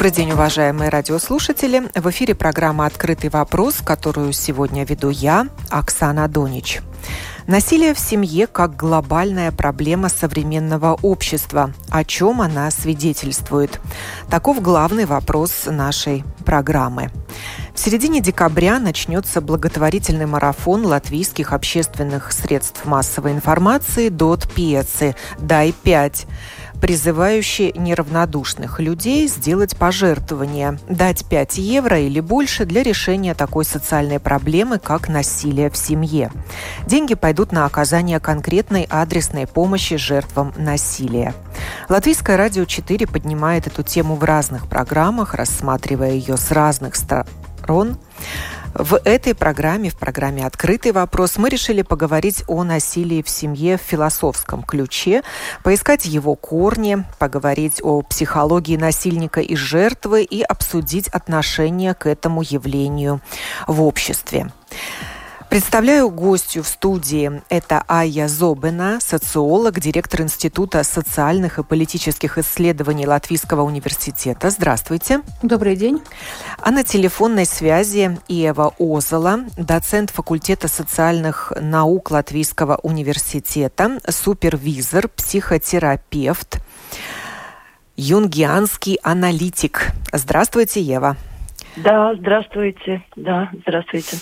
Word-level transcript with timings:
Добрый 0.00 0.16
день, 0.16 0.32
уважаемые 0.32 0.88
радиослушатели. 0.88 1.90
В 1.94 2.08
эфире 2.08 2.34
программа 2.34 2.86
«Открытый 2.86 3.28
вопрос», 3.28 3.82
которую 3.84 4.32
сегодня 4.32 4.86
веду 4.86 5.10
я, 5.10 5.46
Оксана 5.68 6.26
Донич. 6.26 6.80
Насилие 7.46 7.92
в 7.92 7.98
семье 7.98 8.46
как 8.46 8.76
глобальная 8.76 9.52
проблема 9.52 10.08
современного 10.08 10.98
общества. 11.02 11.74
О 11.90 12.02
чем 12.04 12.40
она 12.40 12.70
свидетельствует? 12.70 13.78
Таков 14.30 14.62
главный 14.62 15.04
вопрос 15.04 15.66
нашей 15.66 16.24
программы. 16.46 17.10
В 17.74 17.78
середине 17.78 18.20
декабря 18.20 18.78
начнется 18.78 19.42
благотворительный 19.42 20.26
марафон 20.26 20.86
латвийских 20.86 21.52
общественных 21.52 22.32
средств 22.32 22.86
массовой 22.86 23.32
информации 23.32 24.08
«Дот 24.08 24.48
Пьецы» 24.50 25.14
«Дай 25.38 25.74
5» 25.84 26.26
призывающий 26.80 27.72
неравнодушных 27.76 28.80
людей 28.80 29.28
сделать 29.28 29.76
пожертвование, 29.76 30.78
дать 30.88 31.24
5 31.24 31.58
евро 31.58 31.98
или 31.98 32.20
больше 32.20 32.64
для 32.64 32.82
решения 32.82 33.34
такой 33.34 33.64
социальной 33.64 34.18
проблемы, 34.18 34.78
как 34.78 35.08
насилие 35.08 35.70
в 35.70 35.76
семье. 35.76 36.32
Деньги 36.86 37.14
пойдут 37.14 37.52
на 37.52 37.66
оказание 37.66 38.20
конкретной 38.20 38.86
адресной 38.88 39.46
помощи 39.46 39.96
жертвам 39.96 40.52
насилия. 40.56 41.34
Латвийское 41.88 42.36
радио 42.36 42.64
4 42.64 43.06
поднимает 43.06 43.66
эту 43.66 43.82
тему 43.82 44.14
в 44.14 44.24
разных 44.24 44.66
программах, 44.66 45.34
рассматривая 45.34 46.12
ее 46.12 46.36
с 46.36 46.50
разных 46.50 46.96
сторон. 47.70 47.96
В 48.72 49.00
этой 49.04 49.34
программе, 49.34 49.90
в 49.90 49.96
программе 49.98 50.46
«Открытый 50.46 50.92
вопрос», 50.92 51.38
мы 51.38 51.48
решили 51.48 51.82
поговорить 51.82 52.44
о 52.46 52.62
насилии 52.62 53.22
в 53.22 53.28
семье 53.28 53.78
в 53.78 53.80
философском 53.80 54.62
ключе, 54.62 55.22
поискать 55.64 56.04
его 56.04 56.36
корни, 56.36 57.04
поговорить 57.18 57.80
о 57.82 58.02
психологии 58.02 58.76
насильника 58.76 59.40
и 59.40 59.56
жертвы 59.56 60.22
и 60.22 60.42
обсудить 60.42 61.08
отношение 61.08 61.94
к 61.94 62.06
этому 62.06 62.42
явлению 62.42 63.20
в 63.66 63.82
обществе. 63.82 64.52
Представляю 65.50 66.10
гостью 66.10 66.62
в 66.62 66.68
студии. 66.68 67.42
Это 67.48 67.82
Айя 67.88 68.28
Зобена, 68.28 69.00
социолог, 69.00 69.80
директор 69.80 70.20
Института 70.20 70.84
социальных 70.84 71.58
и 71.58 71.64
политических 71.64 72.38
исследований 72.38 73.04
Латвийского 73.04 73.62
университета. 73.62 74.50
Здравствуйте. 74.50 75.22
Добрый 75.42 75.74
день. 75.74 76.00
А 76.62 76.70
на 76.70 76.84
телефонной 76.84 77.46
связи 77.46 78.16
Ева 78.28 78.72
Озела, 78.78 79.40
доцент 79.56 80.10
факультета 80.10 80.68
социальных 80.68 81.52
наук 81.60 82.12
Латвийского 82.12 82.78
университета, 82.84 83.98
супервизор, 84.08 85.08
психотерапевт, 85.08 86.60
юнгианский 87.96 89.00
аналитик. 89.02 89.88
Здравствуйте, 90.12 90.80
Ева. 90.80 91.16
Да, 91.74 92.14
здравствуйте. 92.14 93.02
Да, 93.16 93.50
здравствуйте. 93.66 94.16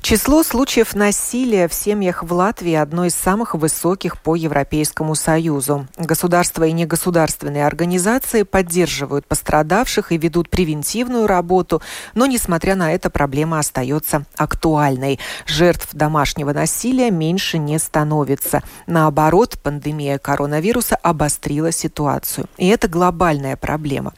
Число 0.00 0.42
случаев 0.42 0.94
насилия 0.94 1.66
в 1.66 1.72
семьях 1.72 2.22
в 2.22 2.32
Латвии 2.32 2.74
одно 2.74 3.06
из 3.06 3.14
самых 3.14 3.54
высоких 3.54 4.18
по 4.18 4.34
Европейскому 4.34 5.14
Союзу. 5.14 5.86
Государства 5.96 6.64
и 6.64 6.72
негосударственные 6.72 7.66
организации 7.66 8.42
поддерживают 8.42 9.26
пострадавших 9.26 10.12
и 10.12 10.18
ведут 10.18 10.50
превентивную 10.50 11.26
работу, 11.26 11.80
но, 12.14 12.26
несмотря 12.26 12.74
на 12.74 12.92
это, 12.92 13.08
проблема 13.08 13.58
остается 13.58 14.24
актуальной. 14.36 15.18
Жертв 15.46 15.88
домашнего 15.92 16.52
насилия 16.52 17.10
меньше 17.10 17.56
не 17.56 17.78
становится. 17.78 18.62
Наоборот, 18.86 19.58
пандемия 19.62 20.18
коронавируса 20.18 20.96
обострила 20.96 21.72
ситуацию. 21.72 22.46
И 22.58 22.68
это 22.68 22.88
глобальная 22.88 23.56
проблема. 23.56 24.12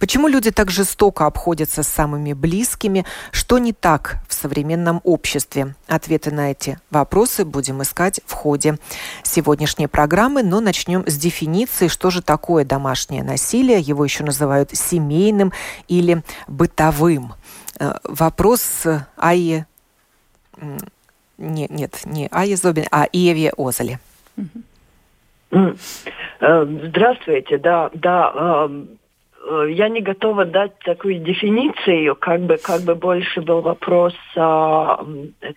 Почему 0.00 0.26
люди 0.26 0.50
так 0.50 0.70
жестоко 0.70 1.26
обходятся 1.26 1.84
с 1.84 1.88
самыми 1.88 2.32
близкими? 2.32 3.04
Что 3.30 3.58
не 3.58 3.72
так 3.72 4.16
в 4.26 4.34
современном 4.34 4.77
обществе? 5.04 5.28
обществе? 5.38 5.74
Ответы 5.86 6.30
на 6.30 6.50
эти 6.50 6.78
вопросы 6.90 7.44
будем 7.44 7.82
искать 7.82 8.20
в 8.24 8.32
ходе 8.32 8.76
сегодняшней 9.22 9.86
программы, 9.86 10.42
но 10.42 10.60
начнем 10.60 11.04
с 11.06 11.16
дефиниции, 11.16 11.88
что 11.88 12.10
же 12.10 12.22
такое 12.22 12.64
домашнее 12.64 13.22
насилие. 13.22 13.78
Его 13.78 14.04
еще 14.04 14.24
называют 14.24 14.70
семейным 14.72 15.52
или 15.88 16.22
бытовым. 16.46 17.34
Э, 17.78 17.94
вопрос 18.04 18.84
Айе... 19.16 19.66
Нет, 21.36 21.70
нет, 21.70 22.00
не 22.04 22.28
Айе 22.32 22.56
Зобин, 22.56 22.86
а 22.90 23.06
Еве 23.12 23.52
Озеле. 23.56 24.00
Э, 25.50 25.74
здравствуйте, 26.40 27.58
да, 27.58 27.90
да. 27.94 28.68
Э, 29.48 29.66
я 29.70 29.88
не 29.88 30.00
готова 30.00 30.44
дать 30.44 30.78
такую 30.80 31.18
дефиницию, 31.20 32.16
как 32.16 32.40
бы, 32.40 32.58
как 32.58 32.82
бы 32.82 32.94
больше 32.94 33.40
был 33.40 33.60
вопрос 33.62 34.14
а, 34.36 35.04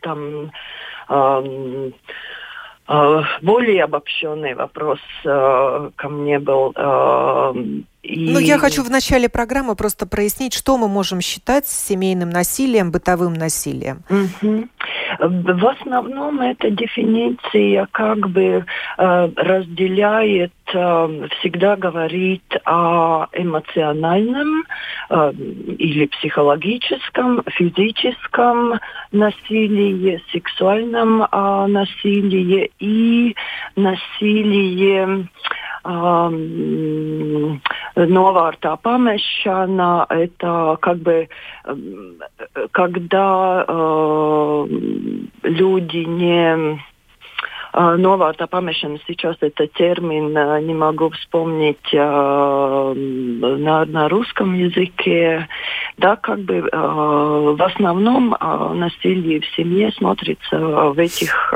там, 0.02 0.52
а, 1.08 1.44
а, 2.88 3.24
более 3.42 3.84
обобщенный 3.84 4.54
вопрос 4.54 5.00
а, 5.26 5.92
ко 5.96 6.10
мне 6.10 6.40
был. 6.40 6.72
А, 6.76 7.54
и... 8.04 8.32
Ну, 8.32 8.40
я 8.40 8.58
хочу 8.58 8.84
в 8.84 8.90
начале 8.90 9.30
программы 9.30 9.76
просто 9.76 10.08
прояснить, 10.08 10.54
что 10.54 10.78
мы 10.78 10.88
можем 10.88 11.22
считать 11.22 11.68
семейным 11.68 12.30
насилием, 12.30 12.92
бытовым 12.92 13.34
насилием. 13.34 14.04
Угу. 14.10 14.68
В 15.20 15.68
основном 15.68 16.42
эта 16.42 16.72
дефиниция 16.72 17.88
как 17.92 18.30
бы 18.30 18.66
э, 18.98 19.30
разделяет, 19.36 20.54
э, 20.74 21.28
всегда 21.40 21.76
говорит 21.76 22.44
о 22.66 23.28
эмоциональном 23.34 24.64
э, 25.10 25.32
или 25.78 26.08
психологическом, 26.08 27.44
физическом 27.52 28.80
насилии, 29.12 30.24
сексуальном 30.32 31.22
э, 31.24 31.66
насилии 31.68 32.72
и 32.80 33.36
насилии 33.76 35.28
новārtā 37.96 38.78
памешана 38.82 40.06
это 40.10 40.78
как 40.82 40.98
бы 40.98 41.28
когда 42.72 43.66
э, 43.68 44.68
люди 45.44 45.98
не 45.98 46.80
новата 47.74 48.48
памešana 48.48 49.00
сейчас 49.08 49.38
это 49.42 49.68
термин, 49.68 50.34
не 50.66 50.74
могу 50.74 51.10
вспомнить 51.12 51.94
на, 51.94 53.86
на 53.86 54.10
русском 54.10 54.54
языке. 54.54 55.48
Да, 55.98 56.16
как 56.16 56.40
бы 56.40 56.62
в 56.62 57.64
основном 57.64 58.36
насилие 58.40 59.42
в 59.42 59.46
семье 59.56 59.92
смотрится 59.92 60.58
в 60.58 61.00
этих 61.00 61.54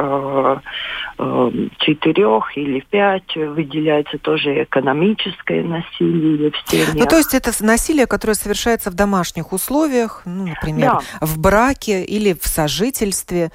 четырех 1.80 2.58
или 2.58 2.80
пять, 2.90 3.36
выделяется 3.36 4.18
тоже 4.18 4.64
экономическое 4.64 5.64
насилие 5.64 6.52
в 6.52 6.70
семье. 6.70 6.88
Ну, 6.94 7.06
то 7.06 7.18
есть 7.18 7.34
это 7.34 7.52
насилие, 7.62 8.06
которое 8.06 8.36
совершается 8.36 8.92
в 8.92 8.94
домашних 8.94 9.54
условиях, 9.54 10.22
ну, 10.26 10.48
например, 10.48 10.92
да. 10.92 11.26
в 11.26 11.40
браке 11.40 12.04
или 12.04 12.34
в 12.34 12.46
сожительстве 12.46 13.52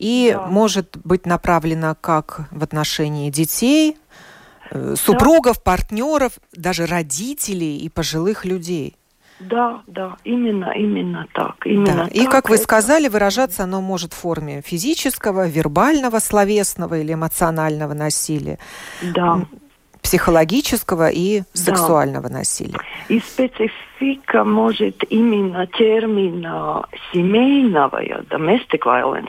и 0.00 0.32
да. 0.32 0.46
может 0.46 0.96
быть 1.04 1.26
направлена 1.26 1.94
как 1.94 2.48
в 2.50 2.62
отношении 2.62 3.30
детей, 3.30 3.98
э, 4.70 4.94
супругов, 4.96 5.56
да. 5.56 5.62
партнеров, 5.62 6.32
даже 6.56 6.86
родителей 6.86 7.76
и 7.76 7.88
пожилых 7.90 8.46
людей. 8.46 8.96
Да, 9.40 9.82
да, 9.86 10.16
именно, 10.24 10.72
именно 10.72 11.26
так. 11.34 11.66
Именно 11.66 12.04
да. 12.04 12.08
И 12.08 12.26
как 12.26 12.48
вы 12.48 12.56
сказали, 12.56 13.08
выражаться 13.08 13.64
оно 13.64 13.80
может 13.82 14.12
в 14.12 14.16
форме 14.16 14.62
физического, 14.62 15.46
вербального, 15.46 16.18
словесного 16.18 16.98
или 16.98 17.12
эмоционального 17.12 17.92
насилия. 17.94 18.58
Да. 19.14 19.42
Психологического 20.10 21.08
и 21.08 21.42
сексуального 21.52 22.28
да. 22.28 22.38
насилия. 22.38 22.80
И 23.08 23.20
специфика 23.20 24.42
может 24.42 25.04
именно 25.08 25.68
термина 25.68 26.84
семейного, 27.12 28.02
domestic 28.28 28.80
violence, 28.84 29.28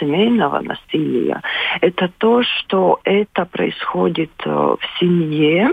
семейного 0.00 0.60
насилия, 0.60 1.42
это 1.82 2.10
то, 2.16 2.42
что 2.42 2.98
это 3.04 3.44
происходит 3.44 4.32
э, 4.46 4.50
в 4.50 4.78
семье, 4.98 5.72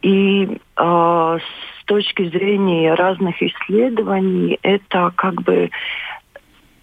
и 0.00 0.48
э, 0.76 0.78
с 0.78 1.84
точки 1.84 2.28
зрения 2.30 2.94
разных 2.94 3.42
исследований 3.42 4.58
это 4.62 5.12
как 5.16 5.42
бы 5.42 5.70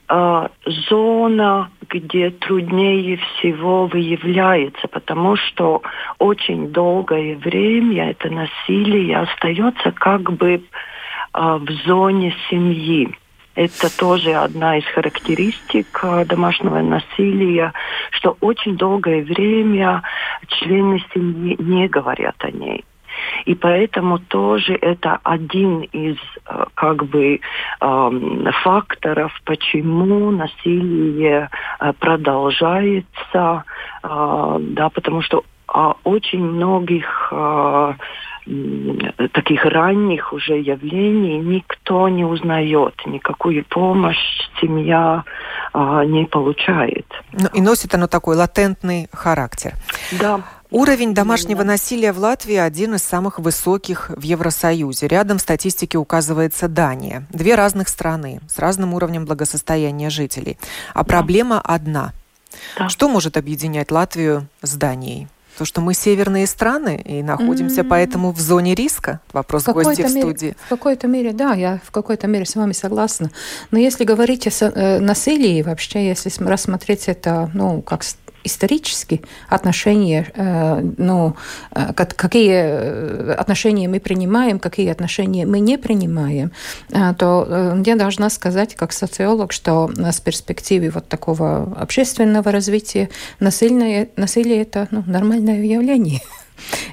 э, 0.09 0.47
зона, 0.89 1.69
где 1.89 2.29
труднее 2.31 3.17
всего 3.17 3.87
выявляется, 3.87 4.87
потому 4.87 5.35
что 5.35 5.81
очень 6.19 6.71
долгое 6.71 7.35
время 7.35 8.11
это 8.11 8.29
насилие 8.29 9.19
остается 9.19 9.91
как 9.91 10.31
бы 10.33 10.53
э, 10.53 10.59
в 11.33 11.71
зоне 11.85 12.35
семьи. 12.49 13.09
Это 13.55 13.89
тоже 13.97 14.33
одна 14.33 14.77
из 14.77 14.85
характеристик 14.85 15.99
э, 16.03 16.25
домашнего 16.25 16.79
насилия, 16.81 17.73
что 18.11 18.37
очень 18.39 18.77
долгое 18.77 19.23
время 19.23 20.03
члены 20.47 21.03
семьи 21.13 21.55
не 21.59 21.87
говорят 21.87 22.35
о 22.39 22.51
ней. 22.51 22.85
И 23.45 23.55
поэтому 23.55 24.19
тоже 24.19 24.73
это 24.73 25.19
один 25.23 25.81
из 25.81 26.17
э, 26.45 26.65
как 26.75 27.05
бы 27.05 27.39
факторов, 27.79 29.31
почему 29.45 30.31
насилие 30.31 31.49
э, 31.79 31.93
продолжается, 31.99 33.63
да, 34.03 34.89
потому 34.93 35.21
что 35.21 35.43
очень 36.03 36.43
многих 36.43 37.31
таких 39.33 39.65
ранних 39.65 40.31
уже 40.31 40.59
явлений 40.59 41.37
никто 41.39 42.07
не 42.07 42.23
узнает, 42.23 42.93
никакую 43.05 43.65
помощь 43.65 44.17
семья 44.61 45.23
а, 45.73 46.05
не 46.05 46.25
получает. 46.25 47.05
Ну, 47.33 47.47
и 47.53 47.61
носит 47.61 47.93
оно 47.93 48.07
такой 48.07 48.35
латентный 48.35 49.09
характер. 49.11 49.73
Да. 50.19 50.41
Уровень 50.69 51.13
домашнего 51.13 51.63
насилия 51.63 52.11
в 52.11 52.19
Латвии 52.19 52.55
один 52.55 52.95
из 52.95 53.03
самых 53.03 53.39
высоких 53.39 54.09
в 54.09 54.21
Евросоюзе. 54.21 55.07
Рядом 55.07 55.37
в 55.37 55.41
статистике 55.41 55.97
указывается 55.97 56.67
Дания. 56.67 57.25
Две 57.31 57.55
разных 57.55 57.87
страны 57.87 58.41
с 58.49 58.59
разным 58.59 58.93
уровнем 58.93 59.25
благосостояния 59.25 60.09
жителей. 60.09 60.57
А 60.93 61.05
проблема 61.05 61.61
одна. 61.61 62.13
Да. 62.77 62.89
Что 62.89 63.07
может 63.07 63.37
объединять 63.37 63.91
Латвию 63.91 64.47
с 64.61 64.73
Данией? 64.75 65.27
То, 65.57 65.65
что 65.65 65.81
мы 65.81 65.95
северные 65.95 66.45
страны 66.45 67.01
и 67.03 67.23
находимся 67.23 67.81
mm-hmm. 67.81 67.87
поэтому 67.87 68.31
в 68.31 68.39
зоне 68.39 68.75
риска. 68.75 69.21
Вопрос 69.33 69.63
в 69.63 69.73
гостя 69.73 70.03
в 70.03 70.09
студии. 70.09 70.55
В 70.65 70.69
какой-то 70.69 71.07
мере, 71.07 71.31
да, 71.31 71.53
я 71.53 71.79
в 71.83 71.89
какой-то 71.89 72.27
мере 72.27 72.45
с 72.45 72.55
вами 72.55 72.73
согласна. 72.73 73.31
Но 73.71 73.79
если 73.79 74.03
говорить 74.03 74.45
о 74.45 74.65
э, 74.65 74.99
насилии, 74.99 75.63
вообще, 75.63 76.07
если 76.07 76.29
рассмотреть 76.43 77.07
это, 77.07 77.49
ну, 77.55 77.81
как 77.81 78.03
исторически 78.43 79.21
отношения, 79.49 80.31
э, 80.33 80.81
ну, 80.97 81.35
э, 81.71 81.93
какие 81.93 82.51
э, 82.53 83.33
отношения 83.33 83.87
мы 83.87 83.99
принимаем, 83.99 84.59
какие 84.59 84.89
отношения 84.89 85.45
мы 85.45 85.59
не 85.59 85.77
принимаем, 85.77 86.51
то 87.17 87.75
я 87.85 87.95
должна 87.95 88.29
сказать, 88.29 88.75
как 88.75 88.93
социолог, 88.93 89.51
что 89.51 89.89
с 89.97 90.19
перспективы 90.19 90.89
вот 90.89 91.07
такого 91.07 91.75
общественного 91.77 92.51
развития 92.51 93.09
насилие, 93.39 94.09
насилие 94.15 94.61
это 94.61 94.87
ну, 94.91 95.03
нормальное 95.05 95.63
явление. 95.63 96.21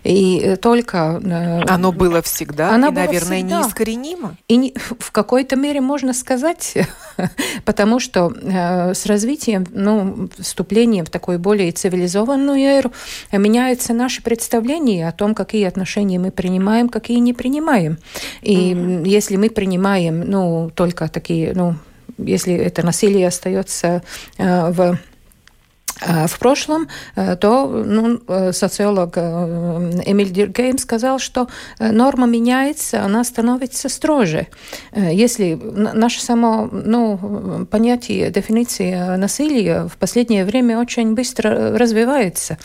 И 0.02 0.40
э, 0.43 0.56
только... 0.56 1.20
Э, 1.25 1.62
Оно 1.66 1.93
было 1.93 2.22
всегда, 2.22 2.70
Оно 2.70 2.88
и, 2.88 2.90
было 2.90 3.05
наверное, 3.05 3.38
всегда. 3.38 3.58
неискоренимо. 3.61 4.37
И 4.49 4.56
не, 4.56 4.75
в 4.99 5.11
какой-то 5.11 5.56
мере 5.56 5.81
можно 5.81 6.12
сказать, 6.14 6.75
потому 7.64 8.00
что 8.00 8.32
э, 8.43 8.94
с 8.94 9.06
развитием, 9.06 9.66
ну, 9.70 10.28
вступлением 10.38 11.05
в 11.05 11.11
такую 11.11 11.38
более 11.38 11.72
цивилизованную 11.72 12.58
эру 12.58 12.93
меняются 13.32 13.94
наши 13.94 14.22
представления 14.22 15.08
о 15.08 15.12
том, 15.12 15.34
какие 15.34 15.64
отношения 15.64 16.19
мы 16.19 16.31
принимаем, 16.31 16.88
какие 16.88 17.19
не 17.19 17.32
принимаем. 17.32 17.99
И 18.43 18.72
mm-hmm. 18.72 19.08
если 19.08 19.37
мы 19.37 19.50
принимаем, 19.50 20.20
ну, 20.20 20.70
только 20.75 21.08
такие, 21.08 21.52
ну, 21.55 21.76
если 22.19 22.55
это 22.55 22.84
насилие 22.84 23.28
остается 23.28 24.02
э, 24.38 24.70
в 24.70 24.84
Э, 24.84 24.96
в 26.06 26.39
прошлом, 26.39 26.89
э, 27.17 27.37
то 27.37 27.67
ну, 27.67 28.21
э, 28.29 28.53
социолог 28.53 29.17
Эмиль 29.17 30.31
Диргейм 30.31 30.79
сказал, 30.79 31.19
что 31.19 31.49
норма 31.79 32.27
меняется, 32.27 33.03
она 33.03 33.25
становится 33.25 33.89
строже. 33.89 34.47
Если 34.95 35.55
наше 35.55 36.21
само 36.23 36.69
ну, 36.71 37.67
понятие, 37.71 38.31
дефиниции 38.31 39.17
насилия 39.17 39.87
в 39.89 39.97
последнее 39.97 40.45
время 40.45 40.79
очень 40.79 41.15
быстро 41.15 41.77
развивается, 41.79 42.59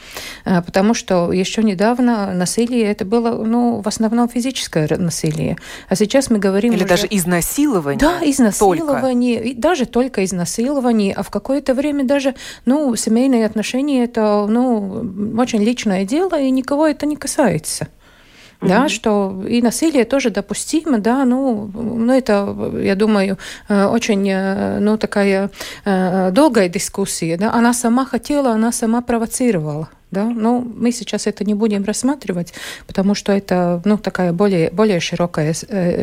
потому 0.44 0.94
что 0.94 1.32
еще 1.32 1.64
недавно 1.64 2.34
насилие 2.34 2.86
это 2.86 3.06
было 3.06 3.44
ну, 3.44 3.82
в 3.82 3.88
основном 3.88 4.30
физическое 4.30 4.88
насилие, 4.98 5.58
а 5.88 5.96
сейчас 5.96 6.30
мы 6.30 6.40
говорим 6.40 6.74
Или 6.74 6.84
уже... 6.84 6.90
даже 6.90 7.08
изнасилование. 7.10 8.00
Да, 8.00 8.20
изнасилование, 8.22 9.40
только. 9.40 9.62
даже 9.62 9.86
только 9.86 10.26
изнасилование, 10.26 11.14
а 11.14 11.24
в 11.24 11.30
какое-то 11.30 11.74
время 11.74 12.04
даже 12.04 12.36
ну, 12.66 12.96
семейное 12.96 13.29
семейные 13.30 13.46
отношения 13.46 14.04
это 14.04 14.48
ну, 14.50 15.38
очень 15.38 15.64
личное 15.64 16.06
дело, 16.06 16.40
и 16.40 16.52
никого 16.52 16.88
это 16.88 17.06
не 17.06 17.16
касается. 17.16 17.86
Mm-hmm. 18.62 18.68
Да, 18.68 18.90
что 18.90 19.44
и 19.48 19.62
насилие 19.62 20.04
тоже 20.04 20.32
допустимо, 20.32 20.98
да, 20.98 21.24
ну, 21.26 21.70
ну 21.74 22.14
это, 22.14 22.56
я 22.84 22.96
думаю, 22.96 23.38
э, 23.70 23.86
очень, 23.86 24.30
э, 24.30 24.80
ну, 24.80 24.98
такая 24.98 25.50
э, 25.86 26.32
долгая 26.32 26.68
дискуссия, 26.68 27.38
да, 27.38 27.54
она 27.54 27.74
сама 27.74 28.06
хотела, 28.06 28.52
она 28.52 28.72
сама 28.72 29.02
провоцировала. 29.02 29.88
Да? 30.12 30.26
Но 30.26 30.60
мы 30.60 30.92
сейчас 30.92 31.28
это 31.28 31.44
не 31.44 31.54
будем 31.54 31.84
рассматривать, 31.84 32.54
потому 32.88 33.14
что 33.14 33.32
это 33.32 33.82
ну, 33.86 33.98
такая 33.98 34.34
более, 34.34 34.72
более 34.72 35.00
широкая, 35.00 35.54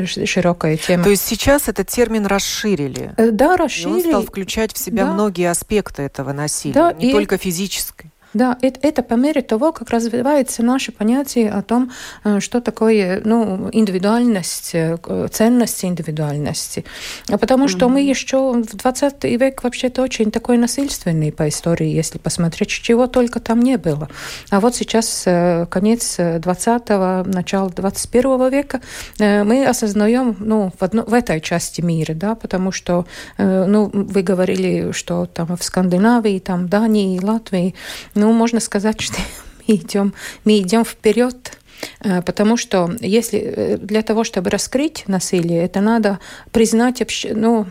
широкая 0.06 0.76
тема. 0.76 1.04
То 1.04 1.10
есть 1.10 1.24
сейчас 1.24 1.68
этот 1.68 1.88
термин 1.88 2.26
расширили? 2.26 3.12
Да, 3.16 3.56
расширили. 3.56 3.90
И 3.90 4.04
он 4.04 4.10
стал 4.10 4.22
включать 4.22 4.72
в 4.72 4.78
себя 4.78 5.06
да. 5.06 5.12
многие 5.12 5.50
аспекты 5.50 6.02
этого 6.02 6.32
насилия, 6.32 6.74
да, 6.74 6.92
не 6.92 7.10
и... 7.10 7.12
только 7.12 7.36
физическое. 7.36 8.10
Да, 8.36 8.58
это, 8.60 8.78
это 8.82 9.02
по 9.02 9.14
мере 9.14 9.40
того, 9.40 9.72
как 9.72 9.88
развивается 9.88 10.62
наше 10.62 10.92
понятие 10.92 11.50
о 11.50 11.62
том, 11.62 11.90
э, 12.22 12.38
что 12.40 12.60
такое 12.60 13.22
ну, 13.24 13.70
индивидуальность, 13.72 14.74
э, 14.74 14.98
ценность 15.30 15.82
индивидуальности. 15.82 16.84
Потому 17.28 17.64
mm-hmm. 17.64 17.68
что 17.68 17.88
мы 17.88 18.02
еще 18.02 18.52
в 18.52 18.76
20 18.76 19.24
век 19.24 19.64
вообще-то 19.64 20.02
очень 20.02 20.30
такой 20.30 20.58
насильственный 20.58 21.32
по 21.32 21.48
истории, 21.48 21.88
если 21.88 22.18
посмотреть, 22.18 22.68
чего 22.68 23.06
только 23.06 23.40
там 23.40 23.62
не 23.62 23.78
было. 23.78 24.10
А 24.50 24.60
вот 24.60 24.76
сейчас 24.76 25.22
э, 25.24 25.64
конец 25.70 26.18
20-го, 26.18 27.26
начало 27.30 27.70
21 27.70 28.50
века, 28.50 28.82
мы 29.18 29.64
осознаем 29.64 30.36
ну, 30.40 30.72
в, 30.78 30.82
одно, 30.82 31.04
в 31.04 31.14
этой 31.14 31.40
части 31.40 31.80
мира, 31.80 32.12
да, 32.12 32.34
потому 32.34 32.70
что 32.70 33.06
ну, 33.38 33.90
вы 33.92 34.22
говорили, 34.22 34.92
что 34.92 35.24
там 35.24 35.56
в 35.56 35.64
Скандинавии, 35.64 36.38
там 36.38 36.68
Дании, 36.68 37.18
Латвии, 37.18 37.74
ну, 38.14 38.25
ну, 38.26 38.32
можно 38.32 38.58
сказать, 38.60 39.00
что 39.06 39.18
мы 39.66 39.74
идем, 39.76 40.14
мы 40.44 40.58
идем 40.58 40.84
вперед. 40.84 41.58
Э, 42.00 42.22
потому 42.22 42.56
что 42.56 42.90
если 43.00 43.38
э, 43.38 43.76
для 43.78 44.02
того, 44.02 44.24
чтобы 44.24 44.50
раскрыть 44.50 45.04
насилие, 45.06 45.62
это 45.62 45.80
надо 45.80 46.18
признать 46.50 47.02
ну, 47.32 47.66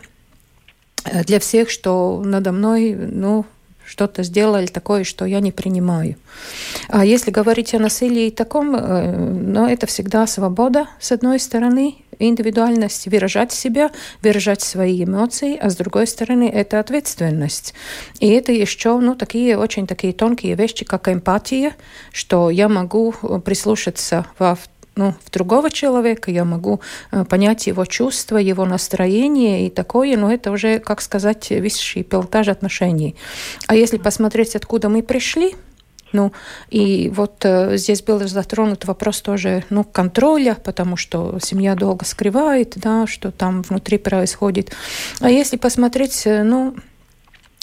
э, 1.03 1.23
для 1.23 1.39
всех, 1.39 1.69
что 1.69 2.21
надо 2.23 2.51
мной 2.53 2.95
ну, 2.95 3.45
что-то 3.85 4.23
сделали 4.23 4.67
такое, 4.67 5.03
что 5.03 5.25
я 5.25 5.41
не 5.41 5.51
принимаю. 5.51 6.15
А 6.87 7.03
если 7.03 7.31
говорить 7.31 7.73
о 7.75 7.79
насилии 7.79 8.29
таком, 8.29 8.71
ну, 8.71 9.67
это 9.67 9.85
всегда 9.85 10.25
свобода, 10.25 10.87
с 10.99 11.11
одной 11.11 11.39
стороны, 11.39 11.95
индивидуальность, 12.19 13.07
выражать 13.07 13.51
себя, 13.51 13.91
выражать 14.21 14.61
свои 14.61 15.03
эмоции, 15.03 15.57
а 15.57 15.69
с 15.69 15.75
другой 15.75 16.07
стороны 16.07 16.49
это 16.49 16.79
ответственность. 16.79 17.73
И 18.19 18.27
это 18.29 18.51
еще 18.51 18.97
ну, 18.99 19.15
такие 19.15 19.57
очень 19.57 19.87
такие 19.87 20.13
тонкие 20.13 20.55
вещи, 20.55 20.85
как 20.85 21.07
эмпатия, 21.07 21.75
что 22.11 22.49
я 22.49 22.69
могу 22.69 23.13
прислушаться 23.43 24.25
во 24.39 24.57
ну, 24.95 25.13
в 25.25 25.29
другого 25.29 25.69
человека, 25.69 26.31
я 26.31 26.45
могу 26.45 26.79
э, 27.11 27.25
понять 27.25 27.67
его 27.67 27.85
чувства, 27.85 28.37
его 28.37 28.65
настроение 28.65 29.67
и 29.67 29.69
такое, 29.69 30.15
но 30.15 30.31
это 30.31 30.51
уже, 30.51 30.79
как 30.79 31.01
сказать, 31.01 31.49
высший 31.49 32.03
пилотаж 32.03 32.47
отношений. 32.47 33.15
А 33.67 33.75
если 33.75 33.97
посмотреть, 33.97 34.55
откуда 34.55 34.87
мы 34.87 35.03
пришли, 35.03 35.55
ну, 36.15 36.31
и 36.69 37.11
вот 37.13 37.43
э, 37.43 37.77
здесь 37.77 38.01
был 38.01 38.19
затронут 38.27 38.85
вопрос 38.85 39.21
тоже, 39.21 39.63
ну, 39.69 39.83
контроля, 39.83 40.57
потому 40.63 40.97
что 40.97 41.37
семья 41.41 41.75
долго 41.75 42.05
скрывает, 42.05 42.73
да, 42.77 43.05
что 43.05 43.31
там 43.31 43.61
внутри 43.61 43.97
происходит. 43.97 44.71
А 45.19 45.29
если 45.29 45.57
посмотреть, 45.57 46.25
э, 46.25 46.43
ну, 46.43 46.75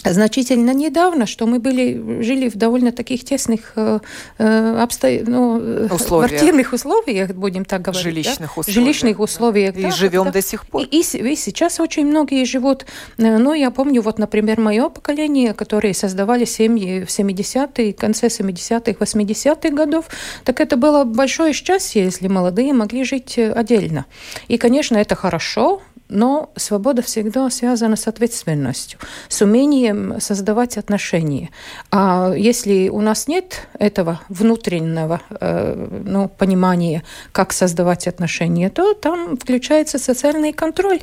значительно 0.04 0.73
недавно, 0.75 1.26
что 1.26 1.47
мы 1.47 1.59
были, 1.59 2.23
жили 2.23 2.49
в 2.49 2.56
довольно 2.56 2.92
таких 2.92 3.25
тесных 3.25 3.73
э, 3.76 4.00
э 4.38 4.82
обсто... 4.82 5.09
ну, 5.26 5.87
условиях. 5.90 6.30
квартирных 6.30 6.73
условиях, 6.73 7.30
будем 7.30 7.64
так 7.64 7.82
говорить. 7.82 8.02
Жилищных 8.02 8.50
да? 8.54 8.61
условиях. 8.61 8.75
Жилищных 8.75 9.21
условиях. 9.21 9.76
И 9.76 9.82
да, 9.82 9.90
живем 9.90 10.25
да. 10.25 10.32
до 10.32 10.42
сих 10.42 10.66
пор. 10.66 10.82
И, 10.82 11.00
и, 11.00 11.32
и 11.32 11.37
сейчас 11.37 11.80
очень 11.80 12.06
многие 12.06 12.44
живут. 12.44 12.87
Э, 13.18 13.38
ну, 13.38 13.54
я 13.54 13.71
помню, 13.71 14.02
вот, 14.02 14.18
например, 14.18 14.61
мое 14.61 14.88
поколение, 14.88 15.54
которые 15.54 15.94
создавали 15.94 16.44
семьи 16.44 17.04
в 17.04 17.09
70-е, 17.09 17.92
конце 17.92 18.26
70-х, 18.26 18.92
80-х 18.92 19.71
годов, 19.71 20.06
так 20.44 20.61
это 20.61 20.76
было 20.76 21.04
большое 21.04 21.52
счастье, 21.52 22.04
если 22.04 22.28
молодые 22.28 22.73
могли 22.73 23.04
жить 23.04 23.38
э, 23.38 23.52
отдельно. 23.52 24.06
И, 24.49 24.59
конечно, 24.59 24.97
это 24.97 25.14
хорошо, 25.14 25.80
но 26.12 26.50
свобода 26.57 27.02
всегда 27.02 27.50
связана 27.50 27.97
с 27.97 28.07
ответственностью, 28.07 28.99
с 29.28 29.42
умением 29.42 30.21
создавать 30.21 30.76
отношения. 30.76 31.50
А 31.90 32.35
если 32.37 32.88
у 32.88 33.00
нас 33.00 33.28
нет 33.28 33.66
этого 33.78 34.21
внутреннего 34.28 35.21
э, 35.40 36.02
ну, 36.04 36.28
понимания, 36.28 37.02
как 37.33 37.52
создавать 37.52 38.07
отношения, 38.07 38.71
то 38.71 38.95
там 38.95 39.37
включается 39.37 39.99
социальный 39.99 40.52
контроль. 40.52 41.00